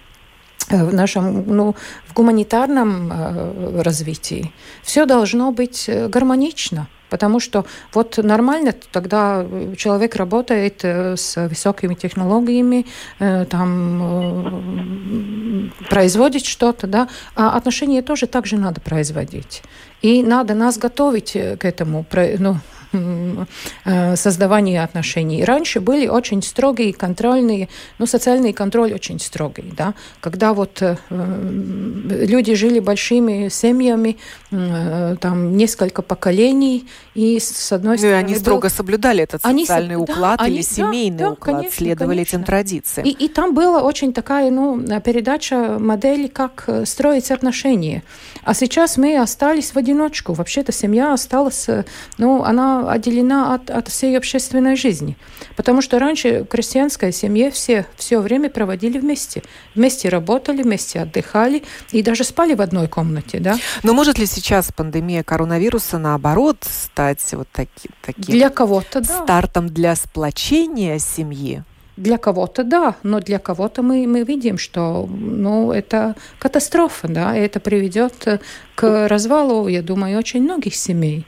в 0.68 0.92
нашем, 0.92 1.44
ну, 1.46 1.76
в 2.08 2.12
гуманитарном 2.12 3.80
развитии. 3.82 4.52
Все 4.82 5.06
должно 5.06 5.52
быть 5.52 5.88
гармонично. 6.08 6.88
Потому 7.10 7.40
что 7.40 7.64
вот 7.92 8.18
нормально 8.18 8.74
тогда 8.92 9.44
человек 9.76 10.16
работает 10.16 10.84
э, 10.84 11.16
с 11.16 11.48
высокими 11.48 11.94
технологиями, 11.94 12.86
э, 13.18 13.44
там 13.46 14.02
э, 14.02 15.68
производит 15.88 16.44
что-то, 16.44 16.86
да, 16.86 17.08
а 17.34 17.56
отношения 17.56 18.02
тоже 18.02 18.26
так 18.26 18.46
же 18.46 18.56
надо 18.56 18.80
производить. 18.80 19.62
И 20.02 20.22
надо 20.22 20.54
нас 20.54 20.78
готовить 20.78 21.36
э, 21.36 21.56
к 21.56 21.64
этому, 21.64 22.04
ну, 22.38 22.58
э, 22.92 24.16
создаванию 24.16 24.82
отношений. 24.84 25.44
Раньше 25.44 25.80
были 25.80 26.06
очень 26.08 26.42
строгие 26.42 26.92
контрольные, 26.92 27.68
ну, 27.98 28.06
социальный 28.06 28.52
контроль 28.52 28.92
очень 28.94 29.18
строгий, 29.20 29.72
да, 29.76 29.94
когда 30.20 30.52
вот 30.52 30.82
э, 30.82 30.96
м, 31.10 32.08
люди 32.08 32.54
жили 32.54 32.80
большими 32.80 33.48
семьями, 33.48 34.16
э, 34.50 35.16
там 35.20 35.56
несколько 35.56 36.02
поколений, 36.02 36.86
и 37.14 37.38
с 37.40 37.72
одной 37.72 37.92
Ну 37.92 37.94
и 37.94 37.98
стороны 37.98 38.18
они 38.18 38.34
был- 38.34 38.40
строго 38.40 38.68
соблюдали 38.68 39.22
этот 39.24 39.44
Они 39.44 39.64
со- 39.64 39.74
социальный 39.74 39.96
да, 39.96 40.00
уклад 40.00 40.40
они- 40.40 40.54
или 40.56 40.62
да, 40.62 40.68
семейный 40.68 41.18
да, 41.18 41.30
уклад, 41.30 41.56
конечно, 41.56 41.76
следовали 41.76 42.16
конечно. 42.16 42.36
этим 42.36 42.44
традициям. 42.44 43.06
И, 43.06 43.10
и 43.10 43.28
там 43.28 43.54
была 43.54 43.82
очень 43.82 44.12
такая, 44.12 44.50
ну, 44.50 44.80
передача 45.00 45.78
модели, 45.78 46.26
как 46.28 46.64
э, 46.66 46.84
строить 46.86 47.30
отношения. 47.30 48.02
А 48.44 48.54
сейчас 48.54 48.96
мы 48.96 49.18
остались 49.18 49.72
в 49.74 49.76
одиночку. 49.78 50.32
Вообще-то 50.32 50.72
семья 50.72 51.12
осталась, 51.12 51.68
э, 51.68 51.84
ну, 52.18 52.42
она 52.44 52.75
отделена 52.88 53.54
от, 53.54 53.70
от 53.70 53.88
всей 53.88 54.16
общественной 54.16 54.76
жизни. 54.76 55.16
Потому 55.56 55.82
что 55.82 55.98
раньше 55.98 56.42
в 56.42 56.46
крестьянской 56.46 57.12
семье 57.12 57.50
все 57.50 57.86
все 57.96 58.20
время 58.20 58.50
проводили 58.50 58.98
вместе. 58.98 59.42
Вместе 59.74 60.08
работали, 60.08 60.62
вместе 60.62 61.00
отдыхали 61.00 61.62
и 61.92 62.02
даже 62.02 62.24
спали 62.24 62.54
в 62.54 62.60
одной 62.60 62.88
комнате, 62.88 63.40
да. 63.40 63.56
Но 63.82 63.94
может 63.94 64.18
ли 64.18 64.26
сейчас 64.26 64.70
пандемия 64.72 65.22
коронавируса, 65.22 65.98
наоборот, 65.98 66.58
стать 66.62 67.24
вот 67.32 67.48
таки, 67.52 67.90
таким 68.04 68.34
Для 68.34 68.50
кого-то, 68.50 69.00
да. 69.00 69.22
стартом 69.22 69.68
для 69.68 69.94
сплочения 69.96 70.98
семьи? 70.98 71.62
Для 71.96 72.18
кого-то 72.18 72.62
да, 72.62 72.96
но 73.02 73.20
для 73.20 73.38
кого-то 73.38 73.82
мы, 73.82 74.06
мы 74.06 74.22
видим, 74.22 74.58
что 74.58 75.08
ну, 75.08 75.72
это 75.72 76.14
катастрофа, 76.38 77.08
да, 77.08 77.34
и 77.34 77.40
это 77.40 77.58
приведет 77.58 78.40
к 78.74 79.08
развалу, 79.08 79.66
я 79.68 79.82
думаю, 79.82 80.18
очень 80.18 80.42
многих 80.42 80.74
семей. 80.74 81.24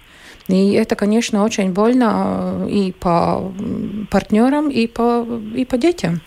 И 0.48 0.72
это, 0.72 0.96
конечно, 0.96 1.44
очень 1.44 1.72
больно 1.72 2.66
э, 2.66 2.70
и 2.70 2.92
по 2.92 3.52
партнерам, 4.10 4.70
и 4.70 4.86
по, 4.86 5.26
и 5.54 5.64
по 5.64 5.76
детям. 5.76 6.20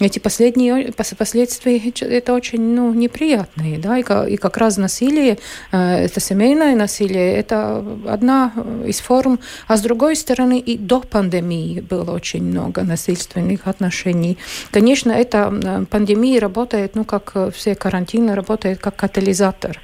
Эти 0.00 0.18
последние 0.18 0.88
пос- 0.88 1.14
последствия 1.14 1.78
это 1.78 2.32
очень 2.32 2.60
ну, 2.74 2.94
неприятные, 2.94 3.78
да, 3.78 3.98
и, 3.98 4.32
и 4.32 4.36
как 4.36 4.56
раз 4.56 4.78
насилие, 4.78 5.38
э, 5.70 6.04
это 6.04 6.18
семейное 6.18 6.74
насилие, 6.74 7.36
это 7.36 7.84
одна 8.08 8.52
из 8.86 9.00
форм, 9.00 9.38
а 9.68 9.76
с 9.76 9.82
другой 9.82 10.16
стороны 10.16 10.58
и 10.58 10.78
до 10.78 11.00
пандемии 11.00 11.80
было 11.80 12.12
очень 12.12 12.42
много 12.42 12.82
насильственных 12.82 13.66
отношений. 13.66 14.38
Конечно, 14.70 15.12
эта 15.12 15.52
э, 15.62 15.84
пандемия 15.88 16.40
работает, 16.40 16.96
ну, 16.96 17.04
как 17.04 17.32
э, 17.34 17.50
все 17.54 17.74
карантины, 17.74 18.34
работает 18.34 18.80
как 18.80 18.96
катализатор. 18.96 19.78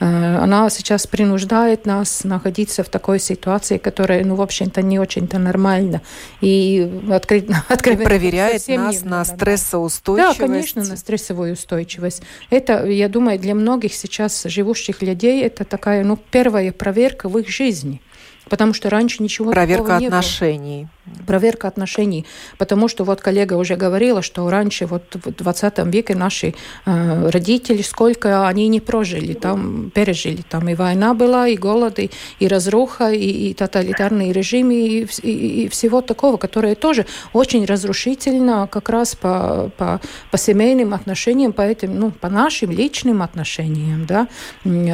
Э, 0.00 0.36
Она 0.38 0.68
сейчас 0.70 1.06
принуждает 1.06 1.86
нас 1.86 2.24
находиться 2.24 2.82
в 2.82 2.88
такой 2.88 3.18
ситуации, 3.18 3.78
которая, 3.78 4.24
ну, 4.24 4.34
в 4.34 4.42
общем-то, 4.42 4.82
не 4.82 4.98
очень-то 4.98 5.38
нормальна. 5.38 6.02
И 6.40 6.90
открыть, 7.10 7.46
откровенно 7.68 8.04
Проверяет 8.04 8.62
совсем 8.62 8.80
не 8.82 8.86
нас 8.86 9.02
на 9.02 9.10
нормально. 9.10 9.36
стрессоустойчивость. 9.36 10.38
Да, 10.38 10.46
конечно, 10.46 10.84
на 10.84 10.96
стрессовую 10.96 11.52
устойчивость. 11.54 12.22
Это, 12.50 12.84
я 12.86 13.08
думаю, 13.08 13.38
для 13.38 13.54
многих 13.54 13.94
сейчас 13.94 14.44
живущих 14.44 15.02
людей 15.02 15.42
это 15.42 15.64
такая, 15.64 16.04
ну, 16.04 16.18
первая 16.30 16.72
проверка 16.72 17.28
в 17.28 17.38
их 17.38 17.48
жизни. 17.48 18.00
Потому 18.48 18.74
что 18.74 18.90
раньше 18.90 19.22
ничего 19.22 19.50
Проверка 19.52 19.84
такого 19.84 19.98
не 20.00 20.08
было 20.08 20.18
отношений. 20.18 20.88
Проверка 21.26 21.68
отношений. 21.68 22.24
Потому 22.58 22.88
что 22.88 23.04
вот 23.04 23.20
коллега 23.20 23.54
уже 23.54 23.76
говорила, 23.76 24.22
что 24.22 24.48
раньше, 24.48 24.86
вот 24.86 25.02
в 25.14 25.30
20 25.30 25.78
веке 25.86 26.14
наши 26.14 26.54
э, 26.86 27.30
родители, 27.30 27.82
сколько 27.82 28.46
они 28.48 28.68
не 28.68 28.80
прожили, 28.80 29.34
там 29.34 29.90
пережили. 29.94 30.42
Там 30.48 30.68
и 30.68 30.74
война 30.74 31.14
была, 31.14 31.48
и 31.48 31.56
голод, 31.56 31.98
и, 31.98 32.10
и 32.38 32.48
разруха, 32.48 33.10
и, 33.12 33.50
и 33.50 33.54
тоталитарные 33.54 34.32
режимы, 34.32 34.74
и, 34.74 35.06
и- 35.22 35.64
и 35.64 35.68
всего 35.68 36.00
такого, 36.00 36.36
которое 36.36 36.74
тоже 36.74 37.06
очень 37.32 37.64
разрушительно 37.64 38.68
как 38.70 38.88
раз 38.88 39.14
по, 39.14 39.70
по, 39.76 40.00
по 40.30 40.38
семейным 40.38 40.94
отношениям, 40.94 41.52
по 41.52 41.62
этим, 41.62 41.98
ну, 41.98 42.10
по 42.10 42.28
нашим 42.28 42.70
личным 42.70 43.22
отношениям, 43.22 44.06
да, 44.06 44.28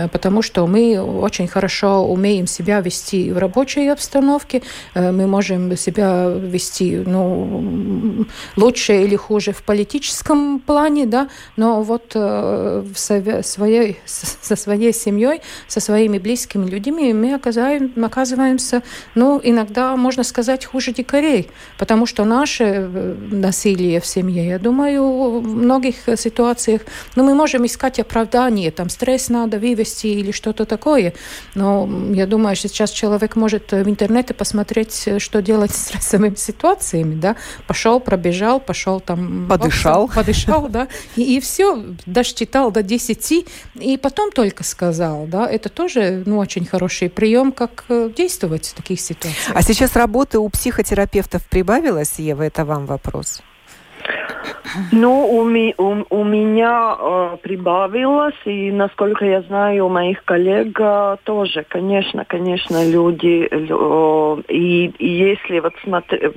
потому 0.09 0.43
что 0.43 0.67
мы 0.67 1.01
очень 1.01 1.49
хорошо 1.49 2.05
умеем 2.05 2.47
себя 2.47 2.81
вести 2.81 3.33
в 3.33 3.39
рабочей 3.39 3.89
обстановке, 3.89 4.63
э, 4.95 5.13
мы 5.13 5.27
можем 5.27 5.77
себя 5.77 6.00
вести, 6.01 6.97
ну, 7.07 8.27
лучше 8.57 9.03
или 9.03 9.17
хуже 9.17 9.53
в 9.53 9.63
политическом 9.63 10.61
плане, 10.61 11.07
да, 11.07 11.29
но 11.57 11.83
вот 11.83 12.13
э, 12.15 12.85
в 12.95 12.99
своей, 12.99 13.99
со 14.07 14.57
своей 14.57 14.93
семьей, 14.93 15.41
со 15.69 15.81
своими 15.81 16.19
близкими 16.19 16.69
людьми 16.69 17.13
мы 17.13 17.35
оказаем, 17.35 17.93
оказываемся, 18.05 18.83
ну, 19.15 19.41
иногда, 19.43 19.97
можно 19.97 20.25
сказать, 20.25 20.65
хуже 20.65 20.93
дикарей, 20.93 21.51
потому 21.79 22.07
что 22.07 22.25
наше 22.25 22.65
э, 22.65 23.17
насилие 23.31 24.01
в 24.01 24.07
семье, 24.07 24.47
я 24.47 24.59
думаю, 24.59 25.41
в 25.41 25.47
многих 25.47 25.97
ситуациях, 26.17 26.83
ну, 27.17 27.25
мы 27.25 27.35
можем 27.35 27.67
искать 27.67 27.99
оправдание, 27.99 28.71
там, 28.71 28.89
стресс 28.89 29.29
надо 29.29 29.59
вывести 29.59 30.09
или 30.09 30.33
что-то 30.33 30.65
такое, 30.65 31.15
но 31.55 31.89
я 32.13 32.27
думаю, 32.27 32.57
сейчас 32.57 32.91
человек 32.91 33.37
может 33.37 33.73
в 33.73 33.89
интернете 33.89 34.35
посмотреть, 34.35 35.09
что 35.19 35.43
делать 35.43 35.73
с 35.75 35.89
стрессовыми 35.91 36.34
ситуациями, 36.36 37.14
да, 37.14 37.36
пошел, 37.66 38.01
пробежал, 38.01 38.61
пошел 38.61 39.01
там... 39.01 39.47
Подышал. 39.49 40.09
Подышал, 40.09 40.68
да, 40.68 40.88
и, 41.16 41.36
и 41.36 41.41
все, 41.41 41.84
досчитал 42.07 42.70
до 42.70 42.82
10, 42.82 43.47
и 43.74 43.97
потом 43.97 44.30
только 44.30 44.64
сказал, 44.64 45.26
да, 45.26 45.49
это 45.49 45.68
тоже, 45.68 46.22
ну, 46.26 46.38
очень 46.38 46.64
хороший 46.64 47.11
прием, 47.11 47.53
как 47.53 47.84
э, 47.88 48.11
действовать 48.16 48.66
в 48.66 48.74
таких 48.74 49.01
ситуациях. 49.01 49.57
А 49.57 49.62
сейчас 49.62 49.97
работы 49.97 50.38
у 50.38 50.49
психотерапевтов 50.49 51.43
прибавилось, 51.49 52.18
Ева, 52.18 52.43
это 52.43 52.64
вам 52.64 52.86
вопрос? 52.86 53.43
Ну, 54.93 55.27
у, 55.27 55.45
ми, 55.45 55.75
у, 55.79 56.05
у 56.11 56.25
меня 56.25 56.97
э, 56.99 57.37
прибавилось, 57.43 58.41
и, 58.45 58.71
насколько 58.71 59.25
я 59.25 59.43
знаю, 59.43 59.87
у 59.87 59.89
моих 59.89 60.25
коллег 60.25 60.79
э, 60.81 61.17
тоже, 61.25 61.65
конечно, 61.69 62.25
конечно, 62.25 62.89
люди, 62.89 63.49
э, 63.51 64.43
и, 64.49 64.87
и 64.99 65.09
если 65.09 65.61
вот 65.61 65.75
смотреть, 65.83 66.33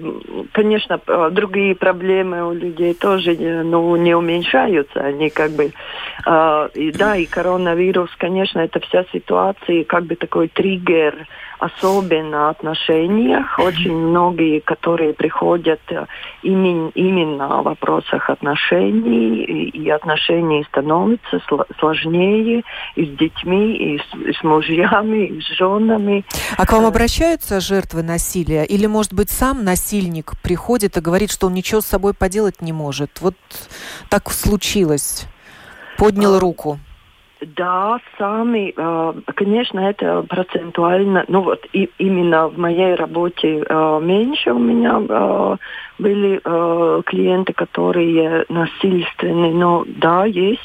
конечно, 0.51 0.99
э, 1.05 1.29
другие 1.31 1.75
проблемы 1.75 2.47
у 2.47 2.53
людей 2.53 2.93
тоже, 2.93 3.35
э, 3.35 3.63
ну, 3.63 3.95
не 3.97 4.15
уменьшаются, 4.15 4.99
они 5.01 5.29
как 5.29 5.51
бы, 5.51 5.71
э, 6.25 6.69
и, 6.73 6.91
да, 6.91 7.15
и 7.15 7.25
коронавирус, 7.25 8.09
конечно, 8.17 8.59
это 8.59 8.79
вся 8.79 9.05
ситуация, 9.13 9.83
как 9.83 10.05
бы 10.05 10.15
такой 10.15 10.47
триггер, 10.47 11.27
особенно 11.63 12.49
отношениях. 12.49 13.57
Очень 13.57 13.95
многие, 13.95 14.59
которые 14.59 15.13
приходят 15.13 15.79
э, 15.89 16.05
именно, 16.41 16.91
именно 16.93 17.61
в 17.61 17.63
вопросах 17.63 18.29
отношений, 18.29 19.43
и 19.43 19.89
отношений 19.89 20.65
становятся 20.69 21.41
сложнее 21.79 22.63
и 22.95 23.05
с 23.05 23.17
детьми, 23.17 23.75
и 23.75 23.97
с, 23.99 24.27
и 24.27 24.33
с 24.33 24.43
мужьями, 24.43 25.27
и 25.27 25.41
с 25.41 25.47
женами. 25.57 26.25
А 26.57 26.65
к 26.65 26.73
вам 26.73 26.83
э, 26.83 26.87
обращаются 26.87 27.61
жертвы 27.61 28.03
насилия? 28.03 28.65
Или, 28.65 28.87
может 28.87 29.13
быть, 29.13 29.29
сам 29.29 29.63
насильник 29.63 30.33
приходит 30.41 30.97
и 30.97 31.01
говорит, 31.01 31.31
что 31.31 31.47
он 31.47 31.53
ничего 31.53 31.79
с 31.79 31.85
собой 31.85 32.13
поделать 32.13 32.61
не 32.61 32.73
может? 32.73 33.21
Вот 33.21 33.35
так 34.09 34.29
случилось. 34.31 35.27
Поднял 35.97 36.35
а, 36.35 36.39
руку. 36.39 36.79
Да, 37.45 37.99
сами, 38.17 38.73
э, 38.75 39.13
конечно, 39.35 39.79
это 39.79 40.23
процентуально, 40.23 41.25
ну 41.27 41.41
вот 41.41 41.65
и, 41.73 41.89
именно 41.97 42.47
в 42.47 42.57
моей 42.57 42.95
работе 42.95 43.63
э, 43.67 43.99
меньше 44.01 44.51
у 44.53 44.59
меня 44.59 45.57
э, 45.99 46.01
были 46.01 46.39
клиенты, 47.03 47.53
которые 47.53 48.45
насильственные, 48.49 49.53
но 49.53 49.83
да, 49.87 50.25
есть 50.25 50.59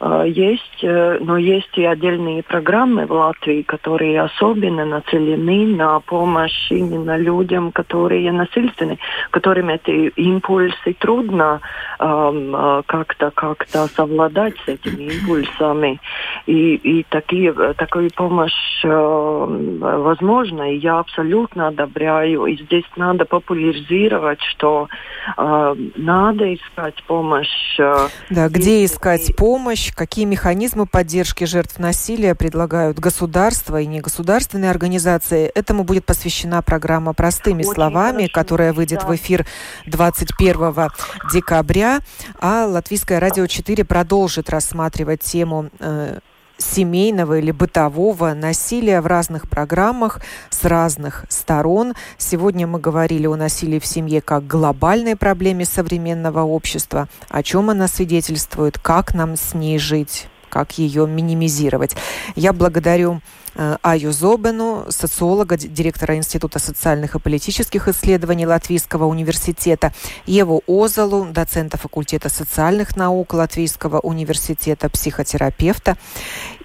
Э, 0.00 0.24
есть, 0.26 0.82
э, 0.82 1.18
но 1.20 1.36
есть 1.36 1.76
и 1.76 1.84
отдельные 1.84 2.42
программы 2.42 3.06
в 3.06 3.12
Латвии, 3.12 3.62
которые 3.62 4.20
особенно 4.20 4.84
нацелены 4.84 5.74
на 5.76 6.00
помощь 6.00 6.70
именно 6.70 7.16
людям, 7.16 7.72
которые 7.72 8.30
насильственны, 8.32 8.98
которым 9.30 9.70
эти 9.70 10.08
импульсы 10.08 10.94
трудно 10.98 11.60
эм, 11.98 12.82
как-то 12.86 13.30
как-то 13.30 13.86
совладать 13.88 14.54
с 14.64 14.68
этими 14.68 15.04
импульсами. 15.04 16.00
И, 16.46 16.74
и 16.74 17.06
такие, 17.08 17.52
такую 17.52 18.10
помощь 18.14 18.84
э, 18.84 18.88
возможна, 18.88 20.72
и 20.72 20.78
я 20.78 20.98
абсолютно 20.98 21.68
одобряю. 21.68 22.46
И 22.46 22.56
здесь 22.56 22.84
надо 22.96 23.24
популяризировать, 23.24 24.05
что 24.50 24.88
э, 25.36 25.74
надо 25.96 26.54
искать 26.54 27.02
помощь. 27.06 27.78
Э, 27.78 28.08
да, 28.30 28.48
где 28.48 28.84
искать 28.84 29.34
помощь? 29.36 29.56
помощь, 29.56 29.92
какие 29.94 30.24
механизмы 30.24 30.86
поддержки 30.86 31.44
жертв 31.44 31.78
насилия 31.78 32.34
предлагают 32.34 32.98
государства 32.98 33.80
и 33.80 33.86
негосударственные 33.86 34.70
организации. 34.70 35.50
Этому 35.54 35.84
будет 35.84 36.04
посвящена 36.04 36.62
программа 36.62 37.14
«Простыми 37.14 37.62
Очень 37.62 37.74
словами», 37.74 38.16
хорошо. 38.16 38.32
которая 38.34 38.72
выйдет 38.72 39.00
да. 39.00 39.06
в 39.06 39.14
эфир 39.14 39.46
21 39.86 40.90
декабря. 41.32 42.00
А 42.40 42.66
Латвийское 42.66 43.18
радио 43.18 43.46
4 43.46 43.84
продолжит 43.84 44.50
рассматривать 44.50 45.20
тему 45.20 45.70
э, 45.80 46.18
семейного 46.58 47.38
или 47.38 47.50
бытового 47.50 48.34
насилия 48.34 49.00
в 49.00 49.06
разных 49.06 49.48
программах 49.48 50.20
с 50.50 50.64
разных 50.64 51.24
сторон. 51.28 51.94
Сегодня 52.18 52.66
мы 52.66 52.78
говорили 52.78 53.26
о 53.26 53.36
насилии 53.36 53.78
в 53.78 53.86
семье 53.86 54.20
как 54.20 54.46
глобальной 54.46 55.16
проблеме 55.16 55.64
современного 55.64 56.42
общества, 56.42 57.08
о 57.28 57.42
чем 57.42 57.70
она 57.70 57.88
свидетельствует, 57.88 58.78
как 58.78 59.14
нам 59.14 59.36
с 59.36 59.54
ней 59.54 59.78
жить, 59.78 60.28
как 60.48 60.78
ее 60.78 61.06
минимизировать. 61.06 61.96
Я 62.34 62.52
благодарю 62.52 63.20
Э, 63.58 63.78
Аю 63.82 64.12
Зобену, 64.12 64.84
социолога, 64.90 65.56
директора 65.56 66.16
Института 66.16 66.58
социальных 66.58 67.14
и 67.14 67.18
политических 67.18 67.88
исследований 67.88 68.46
Латвийского 68.46 69.06
университета, 69.06 69.94
Еву 70.26 70.62
Озалу, 70.66 71.24
доцента 71.24 71.78
факультета 71.78 72.28
социальных 72.28 72.96
наук 72.96 73.32
Латвийского 73.32 74.00
университета, 74.00 74.90
психотерапевта, 74.90 75.96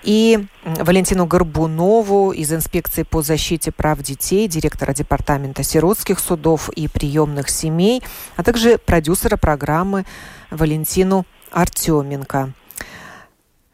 и 0.04 0.46
Валентину 0.66 1.26
Горбунову 1.26 2.32
из 2.32 2.52
инспекции 2.52 3.04
по 3.04 3.22
защите 3.22 3.72
прав 3.72 4.00
детей, 4.00 4.50
директора 4.50 4.94
департамента 4.94 5.64
сиротских 5.64 6.20
судов 6.20 6.70
и 6.70 6.90
приемных 6.90 7.50
семей, 7.50 8.04
а 8.36 8.44
также 8.44 8.78
продюсера 8.78 9.38
программы 9.38 10.06
Валентину 10.50 11.26
Артеменко. 11.52 12.52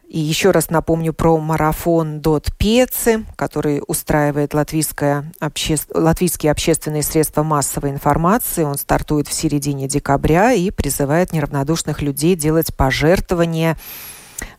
И 0.08 0.20
еще 0.20 0.52
раз 0.52 0.70
напомню 0.70 1.12
про 1.12 1.38
марафон 1.38 2.22
Дот 2.22 2.50
Пецы, 2.58 3.26
который 3.36 3.82
устраивает 3.86 4.54
латвийское 4.54 5.32
обще... 5.40 5.76
латвийские 5.94 6.54
общественные 6.54 7.04
средства 7.04 7.44
массовой 7.44 7.90
информации. 7.90 8.64
Он 8.64 8.78
стартует 8.78 9.28
в 9.28 9.34
середине 9.34 9.90
декабря 9.90 10.54
и 10.54 10.72
призывает 10.72 11.34
неравнодушных 11.34 12.02
людей 12.02 12.36
делать 12.36 12.74
пожертвования 12.74 13.78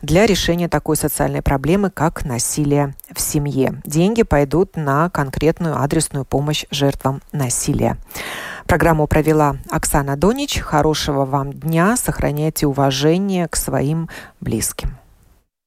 для 0.01 0.27
решения 0.27 0.69
такой 0.69 0.97
социальной 0.97 1.41
проблемы, 1.41 1.89
как 1.89 2.25
насилие 2.25 2.95
в 3.11 3.19
семье. 3.19 3.81
Деньги 3.85 4.21
пойдут 4.21 4.75
на 4.75 5.09
конкретную 5.09 5.81
адресную 5.81 6.25
помощь 6.25 6.65
жертвам 6.69 7.21
насилия. 7.31 7.97
Программу 8.67 9.07
провела 9.07 9.55
Оксана 9.71 10.15
Донич. 10.15 10.59
Хорошего 10.59 11.25
вам 11.25 11.53
дня. 11.53 11.97
Сохраняйте 11.97 12.67
уважение 12.67 13.47
к 13.47 13.55
своим 13.55 14.09
близким. 14.41 14.98